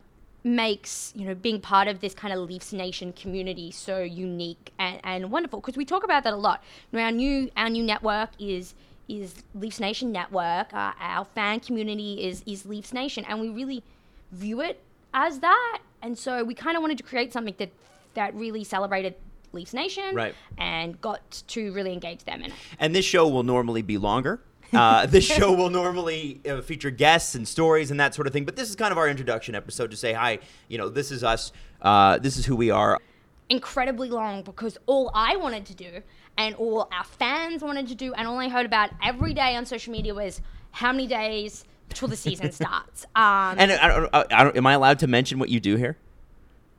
makes 0.44 1.12
you 1.16 1.26
know 1.26 1.34
being 1.34 1.60
part 1.60 1.88
of 1.88 2.00
this 2.00 2.14
kind 2.14 2.32
of 2.32 2.40
Leafs 2.48 2.72
Nation 2.72 3.12
community 3.12 3.70
so 3.70 4.00
unique 4.00 4.72
and, 4.78 5.00
and 5.04 5.30
wonderful 5.30 5.60
because 5.60 5.76
we 5.76 5.84
talk 5.84 6.04
about 6.04 6.24
that 6.24 6.32
a 6.32 6.36
lot. 6.36 6.62
You 6.92 6.98
know, 6.98 7.04
our 7.04 7.12
new 7.12 7.50
our 7.56 7.68
new 7.68 7.82
network 7.82 8.30
is 8.38 8.74
is 9.08 9.42
Leafs 9.54 9.80
Nation 9.80 10.12
network. 10.12 10.72
Uh, 10.72 10.92
our 11.00 11.24
fan 11.24 11.60
community 11.60 12.24
is 12.24 12.42
is 12.46 12.66
Leafs 12.66 12.92
Nation, 12.92 13.24
and 13.26 13.40
we 13.40 13.48
really 13.48 13.82
view 14.32 14.60
it 14.60 14.80
as 15.12 15.40
that. 15.40 15.80
And 16.02 16.16
so 16.18 16.44
we 16.44 16.54
kind 16.54 16.76
of 16.76 16.82
wanted 16.82 16.98
to 16.98 17.04
create 17.04 17.32
something 17.32 17.54
that 17.58 17.70
that 18.14 18.34
really 18.34 18.64
celebrated 18.64 19.14
Leafs 19.52 19.72
Nation 19.74 20.14
Right. 20.14 20.34
and 20.58 21.00
got 21.00 21.42
to 21.48 21.72
really 21.72 21.92
engage 21.92 22.24
them 22.24 22.40
in 22.42 22.50
it. 22.50 22.56
And 22.78 22.94
this 22.94 23.04
show 23.04 23.28
will 23.28 23.42
normally 23.44 23.82
be 23.82 23.96
longer. 23.98 24.40
Uh, 24.72 25.06
this 25.16 25.24
show 25.24 25.52
will 25.52 25.70
normally 25.70 26.40
uh, 26.48 26.60
feature 26.60 26.90
guests 26.90 27.34
and 27.34 27.46
stories 27.48 27.90
and 27.90 27.98
that 28.00 28.14
sort 28.14 28.26
of 28.26 28.32
thing. 28.32 28.44
But 28.44 28.56
this 28.56 28.68
is 28.68 28.76
kind 28.76 28.92
of 28.92 28.98
our 28.98 29.08
introduction 29.08 29.54
episode 29.54 29.90
to 29.90 29.96
say, 29.96 30.12
hi, 30.12 30.38
you 30.68 30.76
know, 30.78 30.88
this 30.88 31.10
is 31.10 31.22
us. 31.24 31.52
Uh, 31.80 32.18
this 32.18 32.36
is 32.36 32.44
who 32.46 32.56
we 32.56 32.70
are. 32.70 32.98
incredibly 33.48 34.10
long 34.10 34.42
because 34.42 34.76
all 34.86 35.10
I 35.14 35.36
wanted 35.36 35.64
to 35.66 35.74
do 35.74 36.02
and 36.36 36.54
all 36.56 36.88
our 36.92 37.04
fans 37.04 37.62
wanted 37.62 37.88
to 37.88 37.94
do 37.94 38.12
and 38.14 38.26
all 38.28 38.38
I 38.38 38.48
heard 38.48 38.66
about 38.66 38.90
every 39.02 39.32
day 39.32 39.56
on 39.56 39.64
social 39.64 39.92
media 39.92 40.14
was 40.14 40.40
how 40.72 40.92
many 40.92 41.06
days 41.06 41.64
till 41.95 42.09
the 42.09 42.16
season 42.16 42.52
starts. 42.52 43.04
Um, 43.16 43.57
And 43.59 43.73
I 43.73 44.09
I 44.30 44.45
don't, 44.45 44.57
am 44.57 44.66
I 44.66 44.73
allowed 44.75 44.99
to 45.00 45.07
mention 45.07 45.38
what 45.38 45.49
you 45.49 45.61
do 45.61 45.76
here? 45.76 45.97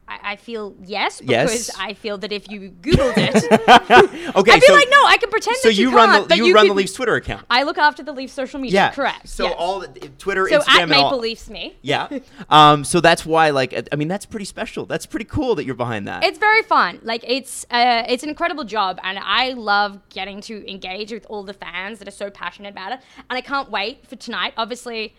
I, 0.10 0.32
I 0.32 0.36
feel 0.36 0.76
yes 0.84 1.22
Yes. 1.24 1.50
because 1.50 1.72
I 1.80 1.94
feel 1.94 2.18
that 2.18 2.32
if 2.32 2.50
you 2.50 2.72
Googled 2.82 3.14
it, 3.16 3.36
Okay, 4.36 4.52
I'd 4.54 4.62
be 4.62 4.68
so, 4.68 4.74
like, 4.74 4.88
no, 4.90 5.06
I 5.06 5.18
can 5.18 5.30
pretend 5.30 5.58
so 5.58 5.70
that 5.70 5.76
you, 5.76 5.90
you 5.92 5.96
run 5.96 6.10
can't, 6.10 6.24
the 6.24 6.30
but 6.30 6.38
you, 6.38 6.46
you 6.46 6.56
run 6.56 6.68
the 6.68 6.74
Leafs 6.74 6.94
Twitter 6.94 7.16
account. 7.16 7.46
I 7.50 7.64
look 7.64 7.78
after 7.78 8.04
the 8.04 8.12
Leafs 8.12 8.34
social 8.34 8.60
media. 8.60 8.80
Yeah, 8.80 8.92
correct. 8.92 9.28
So 9.30 9.46
yes. 9.46 9.56
all 9.58 9.82
the, 9.82 10.10
Twitter, 10.18 10.48
so 10.50 10.60
Instagram, 10.60 10.82
at 10.82 10.90
Maple 10.90 11.20
Leafs 11.20 11.50
me. 11.50 11.78
Yeah. 11.82 12.08
Um, 12.50 12.84
so 12.84 13.00
that's 13.00 13.26
why, 13.26 13.52
like, 13.52 13.90
I 13.92 13.96
mean, 13.96 14.08
that's 14.08 14.26
pretty 14.26 14.46
special. 14.46 14.86
That's 14.86 15.06
pretty 15.06 15.26
cool 15.26 15.56
that 15.56 15.66
you're 15.66 15.76
behind 15.76 16.08
that. 16.08 16.24
It's 16.24 16.40
very 16.40 16.64
fun. 16.64 17.00
Like 17.04 17.24
it's 17.28 17.66
uh, 17.70 18.04
it's 18.08 18.24
an 18.24 18.30
incredible 18.30 18.64
job, 18.64 19.00
and 19.04 19.20
I 19.20 19.54
love 19.54 20.00
getting 20.10 20.42
to 20.42 20.70
engage 20.70 21.12
with 21.12 21.26
all 21.30 21.44
the 21.44 21.54
fans 21.54 22.00
that 22.00 22.08
are 22.08 22.12
so 22.12 22.30
passionate 22.32 22.70
about 22.70 22.94
it. 22.94 23.00
And 23.30 23.38
I 23.38 23.42
can't 23.42 23.70
wait 23.70 24.08
for 24.08 24.16
tonight. 24.16 24.54
Obviously, 24.58 25.14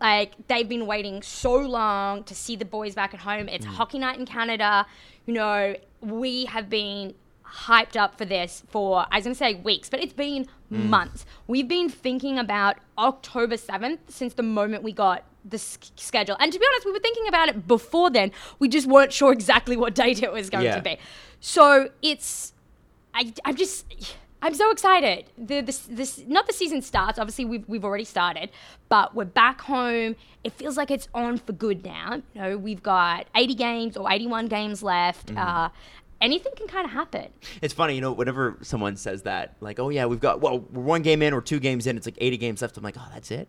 like 0.00 0.32
they've 0.48 0.68
been 0.68 0.86
waiting 0.86 1.22
so 1.22 1.54
long 1.54 2.24
to 2.24 2.34
see 2.34 2.56
the 2.56 2.64
boys 2.64 2.94
back 2.94 3.14
at 3.14 3.20
home. 3.20 3.48
It's 3.48 3.66
mm. 3.66 3.70
hockey 3.70 3.98
night 3.98 4.18
in 4.18 4.26
Canada. 4.26 4.86
You 5.26 5.34
know, 5.34 5.76
we 6.00 6.44
have 6.46 6.68
been 6.68 7.14
hyped 7.44 7.96
up 7.96 8.18
for 8.18 8.24
this 8.24 8.62
for 8.68 9.06
I 9.10 9.16
was 9.16 9.24
gonna 9.24 9.34
say 9.34 9.54
weeks, 9.54 9.88
but 9.88 10.00
it's 10.00 10.12
been 10.12 10.46
mm. 10.72 10.88
months. 10.88 11.26
We've 11.46 11.68
been 11.68 11.88
thinking 11.88 12.38
about 12.38 12.76
October 12.96 13.56
seventh 13.56 14.00
since 14.08 14.34
the 14.34 14.42
moment 14.42 14.82
we 14.82 14.92
got 14.92 15.24
the 15.44 15.58
schedule. 15.58 16.36
And 16.40 16.52
to 16.52 16.58
be 16.58 16.64
honest, 16.72 16.86
we 16.86 16.92
were 16.92 16.98
thinking 16.98 17.26
about 17.26 17.48
it 17.48 17.66
before 17.66 18.10
then. 18.10 18.32
We 18.58 18.68
just 18.68 18.86
weren't 18.86 19.12
sure 19.12 19.32
exactly 19.32 19.76
what 19.76 19.94
date 20.04 20.22
it 20.22 20.32
was 20.32 20.50
going 20.50 20.64
Yeah. 20.64 20.76
to 20.76 20.82
be. 20.82 20.98
So 21.40 21.88
it's 22.02 22.52
I, 23.14 23.32
I'm 23.44 23.56
just 23.56 23.86
I'm 24.40 24.54
so 24.54 24.70
excited. 24.70 25.26
The 25.36 25.60
this 25.60 25.80
this 25.90 26.22
not 26.26 26.46
the 26.46 26.52
season 26.52 26.80
starts. 26.82 27.18
Obviously, 27.18 27.44
we've 27.44 27.68
we've 27.68 27.84
already 27.84 28.04
started, 28.04 28.50
but 28.88 29.14
we're 29.14 29.24
back 29.24 29.60
home. 29.60 30.14
It 30.44 30.52
feels 30.52 30.76
like 30.76 30.90
it's 30.90 31.08
on 31.12 31.38
for 31.38 31.52
good 31.52 31.84
now. 31.84 32.22
You 32.34 32.40
know, 32.40 32.58
we've 32.58 32.82
got 32.82 33.26
80 33.34 33.54
games 33.54 33.96
or 33.96 34.10
81 34.10 34.46
games 34.46 34.82
left. 34.82 35.36
Uh, 35.36 35.70
anything 36.20 36.52
can 36.56 36.68
kind 36.68 36.84
of 36.84 36.92
happen. 36.92 37.28
It's 37.62 37.74
funny, 37.74 37.94
you 37.94 38.00
know, 38.00 38.12
whenever 38.12 38.58
someone 38.62 38.96
says 38.96 39.22
that, 39.22 39.54
like, 39.60 39.78
oh, 39.78 39.88
yeah, 39.88 40.06
we've 40.06 40.20
got, 40.20 40.40
well, 40.40 40.60
we're 40.60 40.82
one 40.82 41.02
game 41.02 41.22
in 41.22 41.32
or 41.32 41.40
two 41.40 41.60
games 41.60 41.86
in, 41.86 41.96
it's 41.96 42.06
like 42.06 42.18
80 42.18 42.36
games 42.36 42.62
left. 42.62 42.76
I'm 42.76 42.84
like, 42.84 42.96
oh, 42.98 43.08
that's 43.12 43.30
it. 43.30 43.48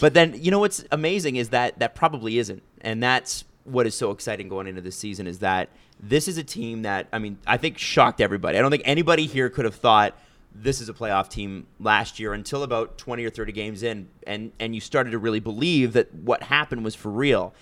But 0.00 0.14
then, 0.14 0.34
you 0.40 0.50
know, 0.50 0.58
what's 0.58 0.84
amazing 0.90 1.36
is 1.36 1.50
that 1.50 1.78
that 1.78 1.94
probably 1.94 2.38
isn't. 2.38 2.62
And 2.80 3.02
that's 3.02 3.44
what 3.64 3.86
is 3.86 3.94
so 3.94 4.10
exciting 4.10 4.48
going 4.48 4.66
into 4.66 4.80
this 4.80 4.96
season 4.96 5.26
is 5.26 5.40
that 5.40 5.68
this 6.02 6.26
is 6.26 6.36
a 6.36 6.44
team 6.44 6.82
that, 6.82 7.06
I 7.12 7.18
mean, 7.18 7.38
I 7.46 7.56
think 7.56 7.78
shocked 7.78 8.20
everybody. 8.20 8.58
I 8.58 8.60
don't 8.60 8.70
think 8.70 8.82
anybody 8.84 9.26
here 9.26 9.48
could 9.48 9.64
have 9.64 9.76
thought 9.76 10.18
this 10.54 10.80
is 10.80 10.88
a 10.88 10.92
playoff 10.92 11.28
team 11.28 11.66
last 11.78 12.18
year 12.18 12.34
until 12.34 12.64
about 12.64 12.98
20 12.98 13.24
or 13.24 13.30
30 13.30 13.52
games 13.52 13.82
in. 13.82 14.08
And, 14.26 14.52
and 14.58 14.74
you 14.74 14.80
started 14.80 15.10
to 15.12 15.18
really 15.18 15.40
believe 15.40 15.92
that 15.92 16.12
what 16.12 16.42
happened 16.42 16.84
was 16.84 16.94
for 16.94 17.08
real. 17.08 17.54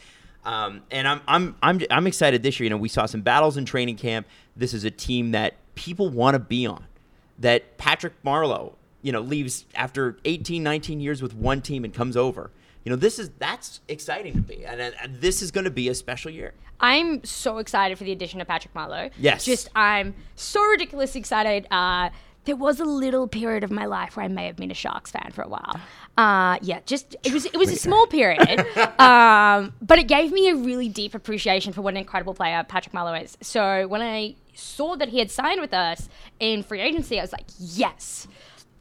Um, 0.44 0.82
and 0.90 1.06
I'm, 1.06 1.20
I'm, 1.28 1.56
I'm, 1.62 1.80
I'm 1.90 2.06
excited 2.06 2.42
this 2.42 2.58
year. 2.58 2.64
You 2.64 2.70
know, 2.70 2.78
we 2.78 2.88
saw 2.88 3.04
some 3.06 3.20
battles 3.20 3.58
in 3.58 3.66
training 3.66 3.96
camp. 3.96 4.26
This 4.56 4.72
is 4.72 4.84
a 4.84 4.90
team 4.90 5.32
that 5.32 5.54
people 5.74 6.08
want 6.08 6.34
to 6.34 6.38
be 6.38 6.66
on. 6.66 6.86
That 7.38 7.78
Patrick 7.78 8.22
Marleau, 8.22 8.72
you 9.02 9.12
know, 9.12 9.20
leaves 9.20 9.66
after 9.74 10.16
18, 10.24 10.62
19 10.62 11.00
years 11.00 11.22
with 11.22 11.34
one 11.34 11.60
team 11.60 11.84
and 11.84 11.92
comes 11.92 12.16
over. 12.16 12.50
You 12.84 12.90
know, 12.90 12.96
this 12.96 13.18
is 13.18 13.30
that's 13.38 13.80
exciting 13.88 14.32
to 14.42 14.48
me, 14.48 14.64
and, 14.64 14.80
and 14.80 15.20
this 15.20 15.42
is 15.42 15.50
going 15.50 15.64
to 15.64 15.70
be 15.70 15.88
a 15.88 15.94
special 15.94 16.30
year. 16.30 16.54
I'm 16.80 17.22
so 17.24 17.58
excited 17.58 17.98
for 17.98 18.04
the 18.04 18.12
addition 18.12 18.40
of 18.40 18.48
Patrick 18.48 18.72
Marleau. 18.74 19.10
Yes. 19.18 19.44
Just 19.44 19.68
I'm 19.76 20.14
so 20.34 20.62
ridiculously 20.64 21.20
excited. 21.20 21.66
Uh, 21.70 22.08
there 22.46 22.56
was 22.56 22.80
a 22.80 22.84
little 22.84 23.28
period 23.28 23.64
of 23.64 23.70
my 23.70 23.84
life 23.84 24.16
where 24.16 24.24
I 24.24 24.28
may 24.28 24.46
have 24.46 24.56
been 24.56 24.70
a 24.70 24.74
Sharks 24.74 25.10
fan 25.10 25.30
for 25.32 25.42
a 25.42 25.48
while. 25.48 25.78
Uh, 26.16 26.58
yeah, 26.62 26.80
just 26.86 27.16
it 27.22 27.32
was 27.32 27.44
it 27.46 27.56
was 27.56 27.70
a 27.70 27.76
small 27.76 28.06
period, 28.06 28.60
um, 28.98 29.74
but 29.82 29.98
it 29.98 30.08
gave 30.08 30.32
me 30.32 30.48
a 30.48 30.56
really 30.56 30.88
deep 30.88 31.14
appreciation 31.14 31.72
for 31.72 31.82
what 31.82 31.94
an 31.94 31.98
incredible 31.98 32.34
player 32.34 32.64
Patrick 32.66 32.94
Marleau 32.94 33.22
is. 33.22 33.36
So 33.42 33.86
when 33.88 34.00
I 34.00 34.36
saw 34.54 34.96
that 34.96 35.08
he 35.10 35.18
had 35.18 35.30
signed 35.30 35.60
with 35.60 35.74
us 35.74 36.08
in 36.38 36.62
free 36.62 36.80
agency, 36.80 37.18
I 37.18 37.22
was 37.22 37.32
like, 37.32 37.46
yes, 37.58 38.26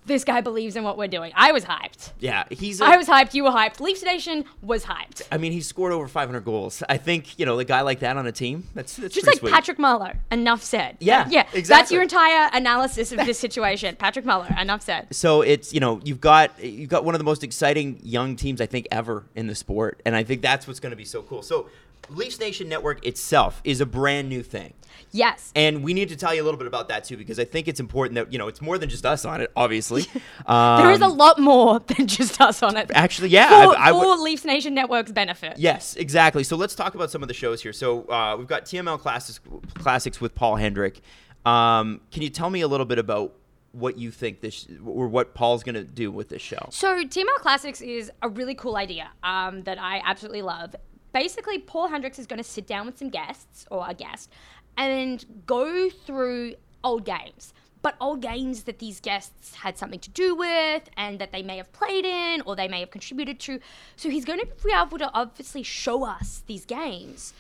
this 0.09 0.25
guy 0.25 0.41
believes 0.41 0.75
in 0.75 0.83
what 0.83 0.97
we're 0.97 1.07
doing. 1.07 1.31
I 1.35 1.53
was 1.53 1.63
hyped. 1.63 2.11
Yeah, 2.19 2.43
he's. 2.49 2.81
A, 2.81 2.85
I 2.85 2.97
was 2.97 3.07
hyped. 3.07 3.33
You 3.33 3.45
were 3.45 3.51
hyped. 3.51 3.79
Leafs 3.79 4.03
Nation 4.03 4.43
was 4.61 4.83
hyped. 4.83 5.21
I 5.31 5.37
mean, 5.37 5.53
he 5.53 5.61
scored 5.61 5.93
over 5.93 6.09
500 6.09 6.41
goals. 6.41 6.83
I 6.89 6.97
think 6.97 7.39
you 7.39 7.45
know 7.45 7.55
the 7.55 7.63
guy 7.63 7.81
like 7.81 7.99
that 7.99 8.17
on 8.17 8.27
a 8.27 8.31
team. 8.33 8.65
That's, 8.73 8.97
that's 8.97 9.15
Just 9.15 9.25
like 9.27 9.37
sweet. 9.37 9.53
Patrick 9.53 9.77
Marleau. 9.77 10.13
Enough 10.31 10.61
said. 10.61 10.97
Yeah, 10.99 11.25
yeah. 11.29 11.41
Exactly. 11.53 11.61
That's 11.63 11.91
your 11.91 12.01
entire 12.01 12.49
analysis 12.51 13.13
of 13.13 13.19
this 13.19 13.39
situation. 13.47 13.95
Patrick 13.95 14.25
Marleau. 14.25 14.59
Enough 14.59 14.81
said. 14.81 15.15
So 15.15 15.41
it's 15.41 15.73
you 15.73 15.79
know 15.79 16.01
you've 16.03 16.19
got 16.19 16.61
you've 16.61 16.89
got 16.89 17.05
one 17.05 17.15
of 17.15 17.19
the 17.19 17.25
most 17.25 17.43
exciting 17.43 17.99
young 18.03 18.35
teams 18.35 18.59
I 18.59 18.65
think 18.65 18.87
ever 18.91 19.23
in 19.35 19.47
the 19.47 19.55
sport, 19.55 20.01
and 20.05 20.15
I 20.15 20.23
think 20.23 20.41
that's 20.41 20.67
what's 20.67 20.81
going 20.81 20.91
to 20.91 20.97
be 20.97 21.05
so 21.05 21.21
cool. 21.21 21.41
So 21.41 21.69
Leafs 22.11 22.39
Nation 22.39 22.67
Network 22.69 23.05
itself 23.05 23.61
is 23.63 23.81
a 23.81 23.85
brand 23.85 24.29
new 24.29 24.43
thing. 24.43 24.73
Yes. 25.11 25.51
And 25.55 25.83
we 25.83 25.93
need 25.93 26.09
to 26.09 26.15
tell 26.15 26.35
you 26.35 26.41
a 26.43 26.45
little 26.45 26.57
bit 26.57 26.67
about 26.67 26.89
that 26.89 27.03
too, 27.03 27.17
because 27.17 27.39
I 27.39 27.45
think 27.45 27.67
it's 27.67 27.79
important 27.79 28.15
that 28.15 28.31
you 28.31 28.37
know 28.37 28.47
it's 28.47 28.61
more 28.61 28.77
than 28.77 28.89
just 28.89 29.05
us 29.05 29.25
on 29.25 29.41
it. 29.41 29.51
Obviously, 29.55 30.05
um, 30.45 30.77
there 30.81 30.91
is 30.91 31.01
a 31.01 31.07
lot 31.07 31.39
more 31.39 31.79
than 31.87 32.05
just 32.07 32.39
us 32.41 32.61
on 32.61 32.77
it. 32.77 32.91
actually, 32.93 33.29
yeah. 33.29 33.47
For, 33.49 33.75
I- 33.77 33.89
I 33.89 33.91
would- 33.91 34.03
for 34.03 34.17
Leafs 34.17 34.45
Nation 34.45 34.73
Network's 34.75 35.11
benefit. 35.11 35.57
Yes, 35.57 35.95
exactly. 35.95 36.43
So 36.43 36.55
let's 36.57 36.75
talk 36.75 36.95
about 36.95 37.09
some 37.11 37.21
of 37.23 37.27
the 37.27 37.33
shows 37.33 37.61
here. 37.63 37.73
So 37.73 38.03
uh, 38.09 38.35
we've 38.37 38.47
got 38.47 38.65
TML 38.65 38.99
Classics, 38.99 39.39
Classics 39.75 40.21
with 40.21 40.35
Paul 40.35 40.57
Hendrick. 40.57 41.01
Um, 41.45 42.01
can 42.11 42.21
you 42.21 42.29
tell 42.29 42.49
me 42.49 42.61
a 42.61 42.67
little 42.67 42.85
bit 42.85 42.99
about 42.99 43.33
what 43.71 43.97
you 43.99 44.09
think 44.11 44.41
this 44.41 44.67
or 44.85 45.07
what 45.07 45.33
Paul's 45.35 45.63
going 45.63 45.75
to 45.75 45.83
do 45.83 46.11
with 46.11 46.29
this 46.29 46.41
show? 46.41 46.67
So 46.71 47.03
TML 47.03 47.35
Classics 47.37 47.81
is 47.81 48.11
a 48.21 48.27
really 48.29 48.55
cool 48.55 48.75
idea 48.75 49.09
um, 49.23 49.63
that 49.63 49.79
I 49.79 50.01
absolutely 50.05 50.41
love. 50.41 50.75
Basically, 51.11 51.59
Paul 51.59 51.87
Hendricks 51.87 52.19
is 52.19 52.27
going 52.27 52.37
to 52.37 52.43
sit 52.43 52.67
down 52.67 52.85
with 52.85 52.97
some 52.97 53.09
guests 53.09 53.65
or 53.71 53.85
a 53.87 53.93
guest 53.93 54.31
and 54.77 55.25
go 55.45 55.89
through 55.89 56.55
old 56.83 57.05
games. 57.05 57.53
But 57.81 57.95
old 58.01 58.21
games 58.21 58.63
that 58.63 58.79
these 58.79 58.99
guests 58.99 59.55
had 59.55 59.77
something 59.77 59.99
to 60.01 60.09
do 60.09 60.35
with 60.35 60.89
and 60.97 61.17
that 61.19 61.31
they 61.31 61.41
may 61.41 61.57
have 61.57 61.71
played 61.71 62.05
in 62.05 62.41
or 62.41 62.55
they 62.55 62.67
may 62.67 62.81
have 62.81 62.91
contributed 62.91 63.39
to. 63.41 63.59
So 63.95 64.09
he's 64.09 64.25
going 64.25 64.39
to 64.39 64.45
be 64.45 64.73
able 64.73 64.97
to 64.97 65.09
obviously 65.13 65.63
show 65.63 66.03
us 66.03 66.43
these 66.45 66.65
games 66.65 67.33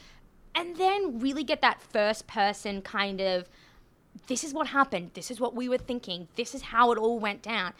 and 0.55 0.77
then 0.77 1.19
really 1.19 1.43
get 1.43 1.61
that 1.61 1.81
first 1.81 2.25
person 2.25 2.81
kind 2.81 3.21
of 3.21 3.49
this 4.27 4.43
is 4.43 4.53
what 4.53 4.67
happened, 4.67 5.11
this 5.13 5.31
is 5.31 5.39
what 5.39 5.55
we 5.55 5.69
were 5.69 5.77
thinking, 5.77 6.27
this 6.35 6.55
is 6.55 6.61
how 6.61 6.91
it 6.91 6.97
all 6.97 7.19
went 7.19 7.41
down. 7.41 7.73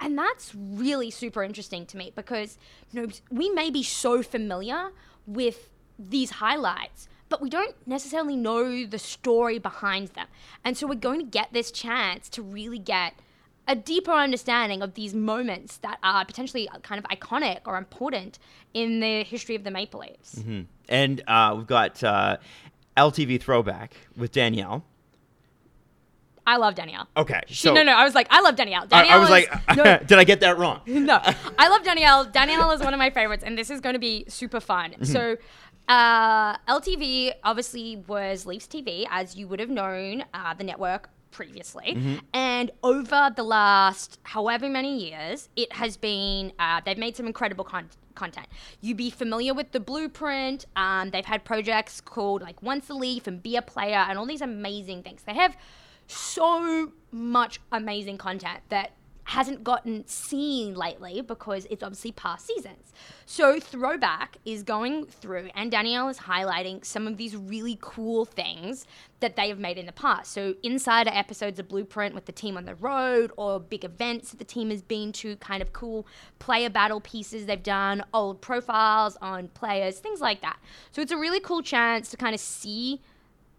And 0.00 0.18
that's 0.18 0.54
really 0.54 1.10
super 1.10 1.42
interesting 1.42 1.86
to 1.86 1.96
me 1.96 2.12
because 2.14 2.58
you 2.90 3.02
know 3.02 3.08
we 3.30 3.50
may 3.50 3.70
be 3.70 3.82
so 3.82 4.22
familiar 4.22 4.90
with 5.26 5.68
these 5.98 6.30
highlights, 6.30 7.08
but 7.28 7.40
we 7.40 7.48
don't 7.48 7.74
necessarily 7.86 8.36
know 8.36 8.84
the 8.86 8.98
story 8.98 9.58
behind 9.58 10.08
them. 10.08 10.26
And 10.64 10.76
so 10.76 10.86
we're 10.86 10.94
going 10.94 11.20
to 11.20 11.26
get 11.26 11.52
this 11.52 11.70
chance 11.70 12.28
to 12.30 12.42
really 12.42 12.78
get 12.78 13.14
a 13.68 13.76
deeper 13.76 14.10
understanding 14.10 14.82
of 14.82 14.94
these 14.94 15.14
moments 15.14 15.76
that 15.78 15.98
are 16.02 16.24
potentially 16.24 16.68
kind 16.82 16.98
of 16.98 17.04
iconic 17.16 17.60
or 17.64 17.76
important 17.76 18.38
in 18.74 19.00
the 19.00 19.22
history 19.22 19.54
of 19.54 19.62
the 19.64 19.70
Maple 19.70 20.00
Leafs. 20.00 20.34
And 20.88 21.22
uh, 21.28 21.54
we've 21.56 21.66
got 21.66 22.02
uh, 22.02 22.38
LTV 22.96 23.40
Throwback 23.40 23.94
with 24.16 24.32
Danielle. 24.32 24.84
I 26.46 26.56
love 26.56 26.74
Danielle. 26.74 27.06
Okay, 27.16 27.40
She, 27.46 27.54
so 27.54 27.74
no, 27.74 27.82
no, 27.82 27.92
I 27.92 28.04
was 28.04 28.14
like, 28.14 28.26
I 28.30 28.40
love 28.40 28.56
Danielle. 28.56 28.82
I, 28.84 28.86
Danielle 28.86 29.14
I 29.14 29.18
was 29.18 29.28
is- 29.28 29.30
like, 29.30 29.76
no, 29.76 29.98
did 30.06 30.18
I 30.18 30.24
get 30.24 30.40
that 30.40 30.58
wrong? 30.58 30.80
no, 30.86 31.20
I 31.58 31.68
love 31.68 31.84
Danielle. 31.84 32.24
Danielle 32.24 32.70
is 32.72 32.80
one 32.80 32.94
of 32.94 32.98
my 32.98 33.10
favorites, 33.10 33.44
and 33.44 33.56
this 33.56 33.70
is 33.70 33.80
going 33.80 33.94
to 33.94 34.00
be 34.00 34.24
super 34.28 34.60
fun. 34.60 34.90
Mm-hmm. 34.92 35.04
So, 35.04 35.36
Uh, 35.88 36.56
LTV 36.68 37.32
obviously 37.42 37.96
was 38.06 38.46
Leafs 38.46 38.66
TV, 38.66 39.04
as 39.10 39.36
you 39.36 39.48
would 39.48 39.58
have 39.60 39.68
known, 39.68 40.24
uh, 40.32 40.54
the 40.54 40.62
network 40.64 41.10
previously. 41.32 41.94
Mm-hmm. 41.96 42.14
And 42.32 42.70
over 42.82 43.30
the 43.34 43.42
last 43.42 44.18
however 44.22 44.68
many 44.68 45.10
years, 45.10 45.48
it 45.56 45.72
has 45.72 45.96
been, 45.96 46.52
uh, 46.58 46.80
they've 46.84 46.96
made 46.98 47.16
some 47.16 47.26
incredible 47.26 47.64
con- 47.64 47.88
content. 48.14 48.46
You'd 48.80 48.96
be 48.96 49.10
familiar 49.10 49.54
with 49.54 49.72
the 49.72 49.80
blueprint. 49.80 50.66
Um, 50.76 51.10
they've 51.10 51.24
had 51.24 51.44
projects 51.44 52.00
called 52.00 52.42
like 52.42 52.62
Once 52.62 52.88
a 52.88 52.94
Leaf 52.94 53.26
and 53.26 53.42
Be 53.42 53.56
a 53.56 53.62
Player 53.62 54.04
and 54.08 54.18
all 54.18 54.26
these 54.26 54.42
amazing 54.42 55.02
things. 55.02 55.22
They 55.24 55.34
have 55.34 55.56
so 56.12 56.92
much 57.10 57.60
amazing 57.70 58.18
content 58.18 58.60
that 58.68 58.92
hasn't 59.24 59.62
gotten 59.62 60.06
seen 60.06 60.74
lately 60.74 61.20
because 61.20 61.66
it's 61.70 61.82
obviously 61.82 62.12
past 62.12 62.46
seasons. 62.46 62.92
So 63.24 63.60
Throwback 63.60 64.36
is 64.44 64.62
going 64.62 65.06
through 65.06 65.48
and 65.54 65.70
Danielle 65.70 66.08
is 66.08 66.18
highlighting 66.18 66.84
some 66.84 67.06
of 67.06 67.16
these 67.16 67.36
really 67.36 67.78
cool 67.80 68.24
things 68.24 68.84
that 69.20 69.36
they 69.36 69.48
have 69.48 69.58
made 69.58 69.78
in 69.78 69.86
the 69.86 69.92
past. 69.92 70.32
So 70.32 70.56
insider 70.62 71.10
episodes 71.14 71.60
of 71.60 71.68
Blueprint 71.68 72.14
with 72.14 72.26
the 72.26 72.32
team 72.32 72.56
on 72.56 72.64
the 72.64 72.74
road 72.74 73.30
or 73.36 73.60
big 73.60 73.84
events 73.84 74.30
that 74.30 74.38
the 74.38 74.44
team 74.44 74.70
has 74.70 74.82
been 74.82 75.12
to, 75.12 75.36
kind 75.36 75.62
of 75.62 75.72
cool 75.72 76.06
player 76.40 76.68
battle 76.68 77.00
pieces 77.00 77.46
they've 77.46 77.62
done, 77.62 78.02
old 78.12 78.40
profiles 78.40 79.16
on 79.22 79.48
players, 79.48 80.00
things 80.00 80.20
like 80.20 80.42
that. 80.42 80.58
So 80.90 81.00
it's 81.00 81.12
a 81.12 81.16
really 81.16 81.40
cool 81.40 81.62
chance 81.62 82.10
to 82.10 82.16
kind 82.16 82.34
of 82.34 82.40
see 82.40 83.00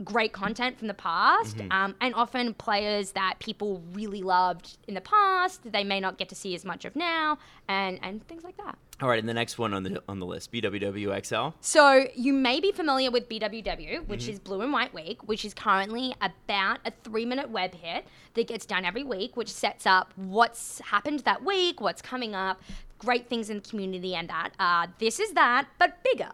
great 0.03 0.33
content 0.33 0.77
from 0.77 0.87
the 0.87 0.93
past, 0.93 1.57
um, 1.71 1.95
and 2.01 2.13
often 2.15 2.53
players 2.53 3.11
that 3.11 3.35
people 3.39 3.81
really 3.93 4.21
loved 4.21 4.77
in 4.87 4.93
the 4.93 5.01
past 5.01 5.61
they 5.71 5.83
may 5.83 5.99
not 5.99 6.17
get 6.17 6.29
to 6.29 6.35
see 6.35 6.55
as 6.55 6.65
much 6.65 6.85
of 6.85 6.95
now, 6.95 7.37
and 7.67 7.99
and 8.01 8.27
things 8.27 8.43
like 8.43 8.57
that. 8.57 8.77
All 9.01 9.09
right, 9.09 9.19
and 9.19 9.27
the 9.27 9.33
next 9.33 9.57
one 9.57 9.73
on 9.73 9.83
the 9.83 10.01
on 10.07 10.19
the 10.19 10.25
list, 10.25 10.51
BWWXL. 10.51 11.53
So 11.61 12.05
you 12.15 12.31
may 12.33 12.59
be 12.59 12.71
familiar 12.71 13.11
with 13.11 13.27
BWW, 13.27 14.07
which 14.07 14.27
is 14.27 14.39
Blue 14.39 14.61
and 14.61 14.71
White 14.71 14.93
Week, 14.93 15.27
which 15.27 15.43
is 15.45 15.53
currently 15.53 16.13
about 16.21 16.79
a 16.85 16.91
three-minute 17.03 17.49
web 17.49 17.73
hit 17.73 18.05
that 18.35 18.47
gets 18.47 18.65
done 18.65 18.85
every 18.85 19.03
week, 19.03 19.35
which 19.35 19.49
sets 19.49 19.85
up 19.85 20.13
what's 20.15 20.79
happened 20.79 21.21
that 21.21 21.43
week, 21.43 21.81
what's 21.81 22.01
coming 22.01 22.35
up, 22.35 22.61
great 22.99 23.27
things 23.27 23.49
in 23.49 23.57
the 23.57 23.69
community, 23.69 24.15
and 24.15 24.29
that. 24.29 24.51
Uh, 24.59 24.87
this 24.99 25.19
is 25.19 25.33
that, 25.33 25.67
but 25.79 26.03
bigger. 26.03 26.29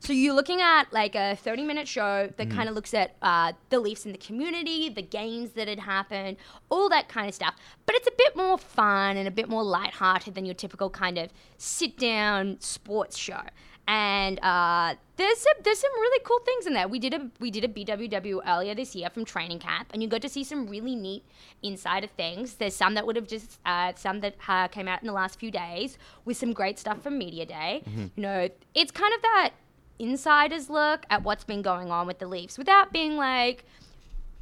So 0.00 0.12
you're 0.12 0.34
looking 0.34 0.60
at 0.60 0.92
like 0.92 1.14
a 1.14 1.36
30 1.36 1.64
minute 1.64 1.88
show 1.88 2.32
that 2.36 2.50
kind 2.50 2.68
of 2.68 2.74
looks 2.74 2.94
at 2.94 3.16
uh, 3.20 3.52
the 3.68 3.80
Leafs 3.80 4.06
in 4.06 4.12
the 4.12 4.18
community, 4.18 4.88
the 4.88 5.02
games 5.02 5.50
that 5.50 5.68
had 5.68 5.80
happened, 5.80 6.36
all 6.70 6.88
that 6.88 7.08
kind 7.08 7.28
of 7.28 7.34
stuff. 7.34 7.54
But 7.84 7.96
it's 7.96 8.06
a 8.06 8.12
bit 8.16 8.36
more 8.36 8.58
fun 8.58 9.16
and 9.16 9.26
a 9.26 9.30
bit 9.30 9.48
more 9.48 9.64
lighthearted 9.64 10.34
than 10.34 10.44
your 10.44 10.54
typical 10.54 10.88
kind 10.88 11.18
of 11.18 11.30
sit 11.56 11.98
down 11.98 12.58
sports 12.60 13.18
show. 13.18 13.40
And 13.88 14.38
uh, 14.40 14.94
there's 15.16 15.38
some, 15.38 15.54
there's 15.64 15.78
some 15.80 15.90
really 15.92 16.22
cool 16.24 16.38
things 16.44 16.66
in 16.66 16.74
there. 16.74 16.86
We 16.86 16.98
did 16.98 17.14
a 17.14 17.30
we 17.40 17.50
did 17.50 17.64
a 17.64 17.68
BWW 17.68 18.40
earlier 18.46 18.74
this 18.74 18.94
year 18.94 19.08
from 19.08 19.24
training 19.24 19.60
camp, 19.60 19.88
and 19.94 20.02
you 20.02 20.08
got 20.10 20.20
to 20.22 20.28
see 20.28 20.44
some 20.44 20.66
really 20.68 20.94
neat 20.94 21.24
inside 21.62 22.04
of 22.04 22.10
things. 22.10 22.56
There's 22.56 22.76
some 22.76 22.92
that 22.94 23.06
would 23.06 23.16
have 23.16 23.26
just 23.26 23.58
uh, 23.64 23.94
some 23.96 24.20
that 24.20 24.36
uh, 24.46 24.68
came 24.68 24.88
out 24.88 25.00
in 25.00 25.06
the 25.06 25.14
last 25.14 25.40
few 25.40 25.50
days 25.50 25.96
with 26.26 26.36
some 26.36 26.52
great 26.52 26.78
stuff 26.78 27.02
from 27.02 27.16
media 27.16 27.46
day. 27.46 27.82
You 28.14 28.22
know, 28.22 28.48
it's 28.74 28.90
kind 28.92 29.12
of 29.14 29.22
that 29.22 29.50
insider's 29.98 30.70
look 30.70 31.04
at 31.10 31.22
what's 31.22 31.44
been 31.44 31.62
going 31.62 31.90
on 31.90 32.06
with 32.06 32.18
the 32.18 32.26
Leafs 32.26 32.58
without 32.58 32.92
being 32.92 33.16
like 33.16 33.64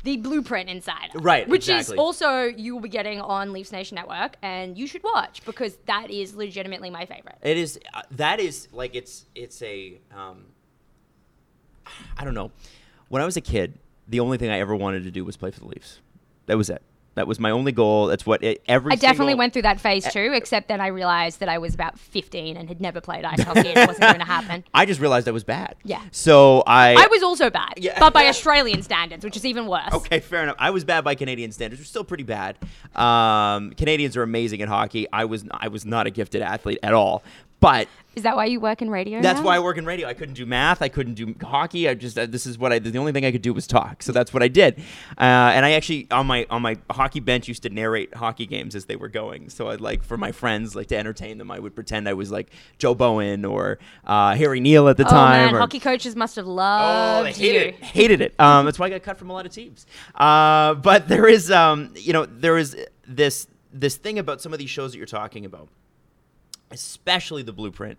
the 0.05 0.17
blueprint 0.19 0.69
insider. 0.69 1.19
Right, 1.19 1.49
Which 1.49 1.69
exactly. 1.69 1.95
is 1.95 1.99
also 1.99 2.45
you 2.45 2.75
will 2.75 2.83
be 2.83 2.89
getting 2.89 3.21
on 3.21 3.53
Leafs 3.53 3.73
Nation 3.73 3.97
Network 3.97 4.37
and 4.43 4.79
you 4.79 4.87
should 4.87 5.03
watch 5.03 5.45
because 5.45 5.77
that 5.87 6.11
is 6.11 6.35
legitimately 6.35 6.91
my 6.91 7.07
favorite. 7.07 7.37
It 7.43 7.57
is 7.57 7.81
uh, 7.93 8.03
that 8.13 8.39
is 8.39 8.69
like 8.73 8.95
it's 8.95 9.27
it's 9.35 9.61
a 9.63 9.99
um, 10.17 10.45
I 12.17 12.25
don't 12.25 12.35
know. 12.35 12.53
When 13.09 13.23
I 13.23 13.25
was 13.25 13.37
a 13.37 13.41
kid, 13.41 13.79
the 14.09 14.21
only 14.21 14.39
thing 14.39 14.51
I 14.51 14.61
ever 14.61 14.75
wanted 14.75 15.05
to 15.05 15.11
do 15.11 15.25
was 15.25 15.37
play 15.37 15.51
for 15.51 15.61
the 15.61 15.67
Leafs. 15.67 16.01
That 16.47 16.57
was 16.57 16.71
it. 16.71 16.83
That 17.17 17.27
was 17.27 17.41
my 17.41 17.51
only 17.51 17.73
goal. 17.73 18.07
That's 18.07 18.25
what 18.27 18.45
it, 18.45 18.63
every. 18.69 18.93
I 18.93 18.97
definitely 18.97 19.33
single- 19.33 19.39
went 19.39 19.53
through 19.55 19.63
that 19.63 19.81
phase 19.81 20.07
too, 20.13 20.33
except 20.35 20.69
then 20.69 20.81
I 20.83 20.89
realized 20.89 21.41
that 21.41 21.49
I 21.49 21.57
was 21.59 21.75
about 21.75 21.99
15 21.99 22.57
and 22.59 22.69
had 22.69 22.79
never 22.81 23.01
played 23.01 23.25
ice 23.25 23.43
hockey 23.43 23.69
and 23.71 23.79
it 23.79 23.87
wasn't 23.89 24.03
going 24.03 24.19
to 24.19 24.25
happen. 24.27 24.63
I 24.75 24.85
just 24.85 25.01
realized 25.01 25.27
I 25.27 25.31
was 25.33 25.43
bad. 25.43 25.77
Yeah. 25.83 26.03
So 26.13 26.63
I. 26.67 26.93
I 26.95 27.07
was 27.11 27.23
also 27.23 27.49
bad, 27.49 27.73
Yeah. 27.79 27.99
but 27.99 28.13
by 28.13 28.29
Australian 28.29 28.83
standards, 28.83 29.25
which 29.25 29.35
is 29.37 29.47
even 29.47 29.67
worse. 29.67 29.93
Okay, 29.95 30.21
fair 30.21 30.43
enough. 30.43 30.57
I 30.59 30.71
was 30.71 30.85
bad 30.85 31.05
by 31.05 31.15
Canadian 31.15 31.53
standards. 31.53 31.81
We're 31.81 31.87
still 31.87 32.05
pretty 32.05 32.25
bad. 32.25 32.59
Um, 32.95 33.71
Canadians 33.73 34.17
are 34.17 34.23
amazing 34.23 34.61
at 34.61 34.69
hockey. 34.69 35.07
I 35.13 35.25
was 35.25 35.45
I 35.51 35.69
was 35.69 35.85
not 35.87 36.07
a 36.07 36.11
gifted 36.11 36.43
athlete 36.43 36.79
at 36.83 36.93
all. 36.93 37.23
But 37.59 37.89
Is 38.15 38.23
that 38.25 38.37
why 38.37 38.45
you 38.45 38.61
work 38.61 38.83
in 38.83 38.91
radio? 38.91 39.21
that's 39.23 39.41
now? 39.41 39.47
why 39.47 39.57
I 39.57 39.61
work 39.61 39.79
in 39.79 39.87
radio. 39.87 40.07
I 40.07 40.13
couldn't 40.15 40.35
do 40.35 40.45
math. 40.45 40.83
I 40.83 40.89
couldn't 40.89 41.15
do 41.15 41.35
hockey. 41.43 41.89
I 41.89 41.95
just 41.95 42.19
uh, 42.19 42.27
this 42.27 42.45
is 42.47 42.59
what 42.59 42.71
I 42.73 42.79
the 42.79 42.99
only 42.99 43.13
thing 43.13 43.25
I 43.25 43.33
could 43.33 43.41
do 43.43 43.55
was 43.55 43.67
talk. 43.67 44.03
So 44.03 44.13
that's 44.13 44.33
what 44.35 44.43
I 44.43 44.49
did. 44.49 44.79
Uh, 45.19 45.23
and 45.55 45.65
I 45.65 45.73
actually 45.73 46.07
on 46.11 46.27
my 46.27 46.47
on 46.51 46.61
my 46.61 46.77
hockey 46.91 47.19
bench 47.21 47.49
used 47.49 47.63
to 47.63 47.71
narrate 47.71 48.15
hockey 48.15 48.45
games 48.47 48.75
as 48.75 48.85
they 48.85 48.97
were 48.97 49.09
going. 49.09 49.49
So 49.49 49.71
I'd 49.71 49.81
like 49.81 50.03
for 50.05 50.17
my 50.19 50.33
friends 50.33 50.77
like 50.77 50.89
to 50.89 50.97
entertain 50.99 51.39
them. 51.39 51.51
I 51.51 51.59
would 51.59 51.75
pretend 51.75 52.09
I 52.09 52.13
was 52.13 52.31
like 52.31 52.51
Joe 52.79 52.95
Bowen 52.95 53.45
or 53.47 53.79
uh, 54.07 54.35
Harry 54.35 54.61
Neale 54.61 54.89
at 54.89 54.99
the 54.99 55.07
Oh 55.07 55.11
time. 55.11 55.47
man, 55.47 55.55
or- 55.55 55.59
hockey 55.61 55.81
coaches 55.81 56.15
must 56.15 56.37
have 56.37 56.47
Oh, 56.47 56.51
loved 56.53 57.29
they 57.29 57.33
hated 57.33 57.63
you. 57.63 57.69
it. 57.69 57.75
Hated 57.83 58.21
it. 58.21 58.35
Um, 58.39 58.67
that's 58.67 58.79
why 58.79 58.87
I 58.87 58.91
got 58.91 59.03
cut 59.03 59.17
from 59.19 59.31
a 59.31 59.33
lot 59.33 59.47
of 59.47 59.53
teams. 59.53 59.87
Uh, 60.15 60.75
but 60.75 61.09
there 61.09 61.27
is, 61.27 61.51
um, 61.51 61.93
you 61.97 62.13
know, 62.13 62.27
there 62.27 62.59
is 62.59 62.77
this 63.09 63.47
this 63.73 63.97
thing 63.97 64.19
about 64.19 64.41
some 64.43 64.53
of 64.53 64.59
these 64.59 64.71
shows 64.71 64.93
that 64.93 64.99
you're 64.99 65.07
talking 65.07 65.45
about, 65.45 65.69
especially 66.71 67.43
the 67.43 67.53
Blueprint, 67.53 67.99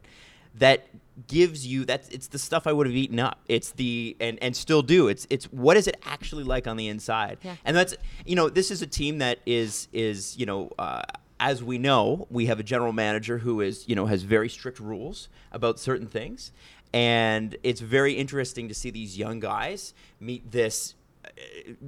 that 0.56 0.88
gives 1.28 1.66
you 1.66 1.86
that's 1.86 2.10
it's 2.10 2.28
the 2.28 2.40
stuff 2.40 2.68
I 2.68 2.74
would 2.74 2.88
have 2.88 2.96
eaten 2.96 3.20
up. 3.20 3.40
It's 3.48 3.72
the 3.72 4.16
and 4.20 4.38
and 4.42 4.56
still 4.56 4.82
do. 4.82 5.08
It's 5.08 5.26
it's 5.30 5.46
what 5.46 5.78
is 5.78 5.88
it 5.88 5.98
actually 6.06 6.44
like 6.44 6.68
on 6.68 6.78
the 6.78 6.88
inside? 6.88 7.40
Yeah. 7.44 7.56
And 7.66 7.76
that's 7.76 7.96
you 8.26 8.36
know 8.36 8.50
this 8.50 8.72
is 8.72 8.82
a 8.82 8.88
team 8.88 9.20
that 9.20 9.40
is 9.46 9.88
is 9.94 10.38
you 10.38 10.46
know. 10.46 10.72
Uh, 10.78 11.04
as 11.40 11.64
we 11.64 11.78
know, 11.78 12.26
we 12.32 12.48
have 12.48 12.60
a 12.60 12.64
general 12.64 12.92
manager 12.92 13.38
who 13.38 13.62
is, 13.62 13.88
you 13.88 13.94
know, 13.94 14.08
has 14.08 14.24
very 14.24 14.50
strict 14.50 14.80
rules 14.80 15.30
about 15.52 15.78
certain 15.78 16.08
things, 16.08 16.52
and 16.94 17.56
it's 17.62 17.80
very 17.80 18.14
interesting 18.14 18.68
to 18.68 18.74
see 18.74 18.90
these 18.90 19.20
young 19.20 19.40
guys 19.40 19.94
meet 20.20 20.52
this, 20.52 20.96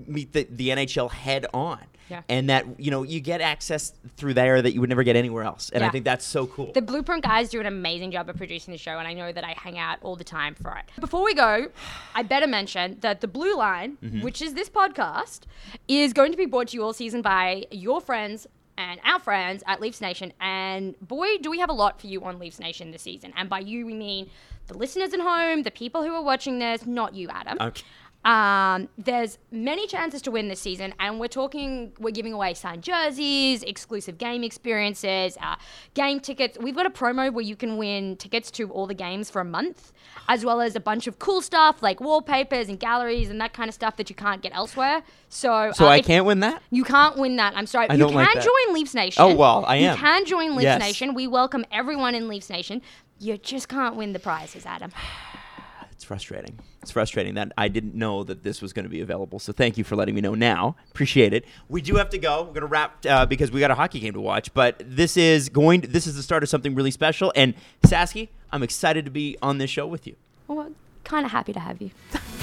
meet 0.07 0.33
the, 0.33 0.47
the 0.49 0.69
NHL 0.69 1.11
head 1.11 1.45
on, 1.53 1.79
Yeah. 2.09 2.21
and 2.29 2.49
that 2.49 2.65
you 2.79 2.91
know 2.91 3.03
you 3.03 3.19
get 3.19 3.41
access 3.41 3.93
through 4.17 4.33
there 4.33 4.61
that 4.61 4.73
you 4.73 4.79
would 4.81 4.89
never 4.89 5.03
get 5.03 5.15
anywhere 5.15 5.43
else, 5.43 5.69
and 5.71 5.83
I 5.83 5.89
think 5.89 6.05
that's 6.05 6.25
so 6.25 6.47
cool. 6.47 6.71
The 6.73 6.81
Blueprint 6.81 7.23
guys 7.23 7.49
do 7.49 7.59
an 7.59 7.65
amazing 7.65 8.11
job 8.11 8.29
of 8.29 8.37
producing 8.37 8.71
the 8.71 8.77
show, 8.77 8.97
and 8.97 9.07
I 9.07 9.13
know 9.13 9.31
that 9.31 9.43
I 9.43 9.53
hang 9.57 9.77
out 9.77 9.97
all 10.01 10.15
the 10.15 10.23
time 10.23 10.55
for 10.55 10.75
it. 10.75 10.85
Before 10.99 11.23
we 11.23 11.33
go, 11.33 11.67
I 12.15 12.23
better 12.23 12.47
mention 12.47 12.97
that 13.01 13.21
the 13.21 13.27
Blue 13.27 13.55
Line, 13.55 13.97
Mm-hmm. 14.03 14.21
which 14.21 14.41
is 14.41 14.53
this 14.53 14.69
podcast, 14.69 15.41
is 15.87 16.13
going 16.13 16.31
to 16.31 16.37
be 16.37 16.45
brought 16.45 16.69
to 16.69 16.77
you 16.77 16.83
all 16.83 16.93
season 16.93 17.21
by 17.21 17.65
your 17.71 17.99
friends 18.01 18.47
and 18.77 18.99
our 19.03 19.19
friends 19.19 19.61
at 19.67 19.81
Leafs 19.81 19.99
Nation. 19.99 20.31
And 20.39 20.97
boy, 21.01 21.37
do 21.41 21.49
we 21.51 21.59
have 21.59 21.69
a 21.69 21.73
lot 21.73 21.99
for 21.99 22.07
you 22.07 22.23
on 22.23 22.39
Leafs 22.39 22.59
Nation 22.59 22.91
this 22.91 23.01
season. 23.01 23.33
And 23.35 23.49
by 23.49 23.59
you, 23.59 23.85
we 23.85 23.93
mean 23.93 24.29
the 24.67 24.77
listeners 24.77 25.13
at 25.13 25.19
home, 25.19 25.63
the 25.63 25.71
people 25.71 26.01
who 26.03 26.13
are 26.13 26.21
watching 26.23 26.59
this, 26.59 26.85
not 26.85 27.13
you, 27.13 27.27
Adam. 27.29 27.57
Okay. 27.59 27.83
Um, 28.25 28.89
there's 28.97 29.37
many 29.49 29.87
chances 29.87 30.21
to 30.23 30.31
win 30.31 30.49
this 30.49 30.59
season, 30.59 30.93
and 30.99 31.21
we're 31.21 31.27
talking, 31.29 31.93
we're 31.99 32.11
giving 32.11 32.33
away 32.33 32.53
signed 32.53 32.83
jerseys, 32.83 33.63
exclusive 33.63 34.17
game 34.17 34.43
experiences, 34.43 35.37
uh, 35.41 35.55
game 35.93 36.19
tickets. 36.19 36.57
We've 36.59 36.75
got 36.75 36.85
a 36.85 36.89
promo 36.89 37.31
where 37.31 37.45
you 37.45 37.55
can 37.55 37.77
win 37.77 38.17
tickets 38.17 38.51
to 38.51 38.69
all 38.71 38.87
the 38.87 38.93
games 38.93 39.29
for 39.29 39.39
a 39.39 39.45
month, 39.45 39.93
as 40.27 40.43
well 40.43 40.59
as 40.59 40.75
a 40.75 40.81
bunch 40.81 41.07
of 41.07 41.17
cool 41.19 41.41
stuff 41.41 41.81
like 41.81 42.01
wallpapers 42.01 42.67
and 42.67 42.77
galleries 42.77 43.29
and 43.29 43.39
that 43.39 43.53
kind 43.53 43.69
of 43.69 43.73
stuff 43.73 43.95
that 43.95 44.09
you 44.09 44.15
can't 44.17 44.41
get 44.41 44.53
elsewhere. 44.53 45.01
So, 45.29 45.71
so 45.73 45.85
uh, 45.85 45.89
I 45.89 46.01
can't 46.01 46.25
win 46.25 46.41
that. 46.41 46.61
You 46.71 46.83
can't 46.83 47.17
win 47.17 47.37
that. 47.37 47.55
I'm 47.55 47.67
sorry. 47.67 47.89
I 47.89 47.93
you 47.93 47.99
don't 47.99 48.09
can 48.09 48.17
like 48.17 48.33
that. 48.33 48.43
join 48.43 48.73
Leafs 48.73 48.93
Nation. 48.93 49.23
Oh, 49.23 49.33
well, 49.33 49.63
I 49.65 49.77
am. 49.77 49.95
You 49.95 49.97
can 50.03 50.25
join 50.25 50.49
Leafs 50.51 50.63
Yes. 50.63 50.79
Nation. 50.81 51.13
We 51.13 51.25
welcome 51.27 51.63
everyone 51.71 52.15
in 52.15 52.27
Leafs 52.27 52.49
Nation. 52.49 52.81
You 53.17 53.37
just 53.37 53.69
can't 53.69 53.95
win 53.95 54.11
the 54.11 54.19
prizes, 54.19 54.65
Adam. 54.65 54.91
It's 55.99 56.05
frustrating. 56.05 56.57
It's 56.81 56.91
frustrating 56.91 57.33
that 57.33 57.51
I 57.57 57.67
didn't 57.67 57.93
know 57.93 58.23
that 58.23 58.41
this 58.41 58.61
was 58.61 58.71
going 58.71 58.85
to 58.85 58.89
be 58.89 59.01
available. 59.01 59.37
So 59.37 59.51
thank 59.51 59.77
you 59.77 59.83
for 59.83 59.97
letting 59.97 60.15
me 60.15 60.21
know 60.21 60.33
now. 60.33 60.77
Appreciate 60.91 61.33
it. 61.33 61.43
We 61.67 61.81
do 61.81 61.95
have 61.97 62.09
to 62.11 62.17
go. 62.17 62.43
We're 62.43 62.53
going 62.53 62.61
to 62.61 62.67
wrap 62.67 63.05
uh, 63.05 63.25
because 63.25 63.51
we 63.51 63.59
got 63.59 63.69
a 63.69 63.75
hockey 63.75 63.99
game 63.99 64.13
to 64.13 64.21
watch. 64.21 64.53
But 64.53 64.81
this 64.85 65.17
is 65.17 65.49
going. 65.49 65.81
this 65.81 66.07
is 66.07 66.15
the 66.15 66.23
start 66.23 66.41
of 66.41 66.47
something 66.47 66.73
really 66.73 66.91
special. 66.91 67.33
And 67.35 67.53
Sasky, 67.83 68.29
I'm 68.49 68.63
excited 68.63 69.03
to 69.03 69.11
be 69.11 69.37
on 69.41 69.57
this 69.57 69.69
show 69.69 69.87
with 69.87 70.07
you. 70.07 70.15
Well, 70.47 70.71
kind 71.03 71.25
of 71.25 71.33
happy 71.33 71.51
to 71.51 71.59
have 71.59 71.81
you. 71.81 71.91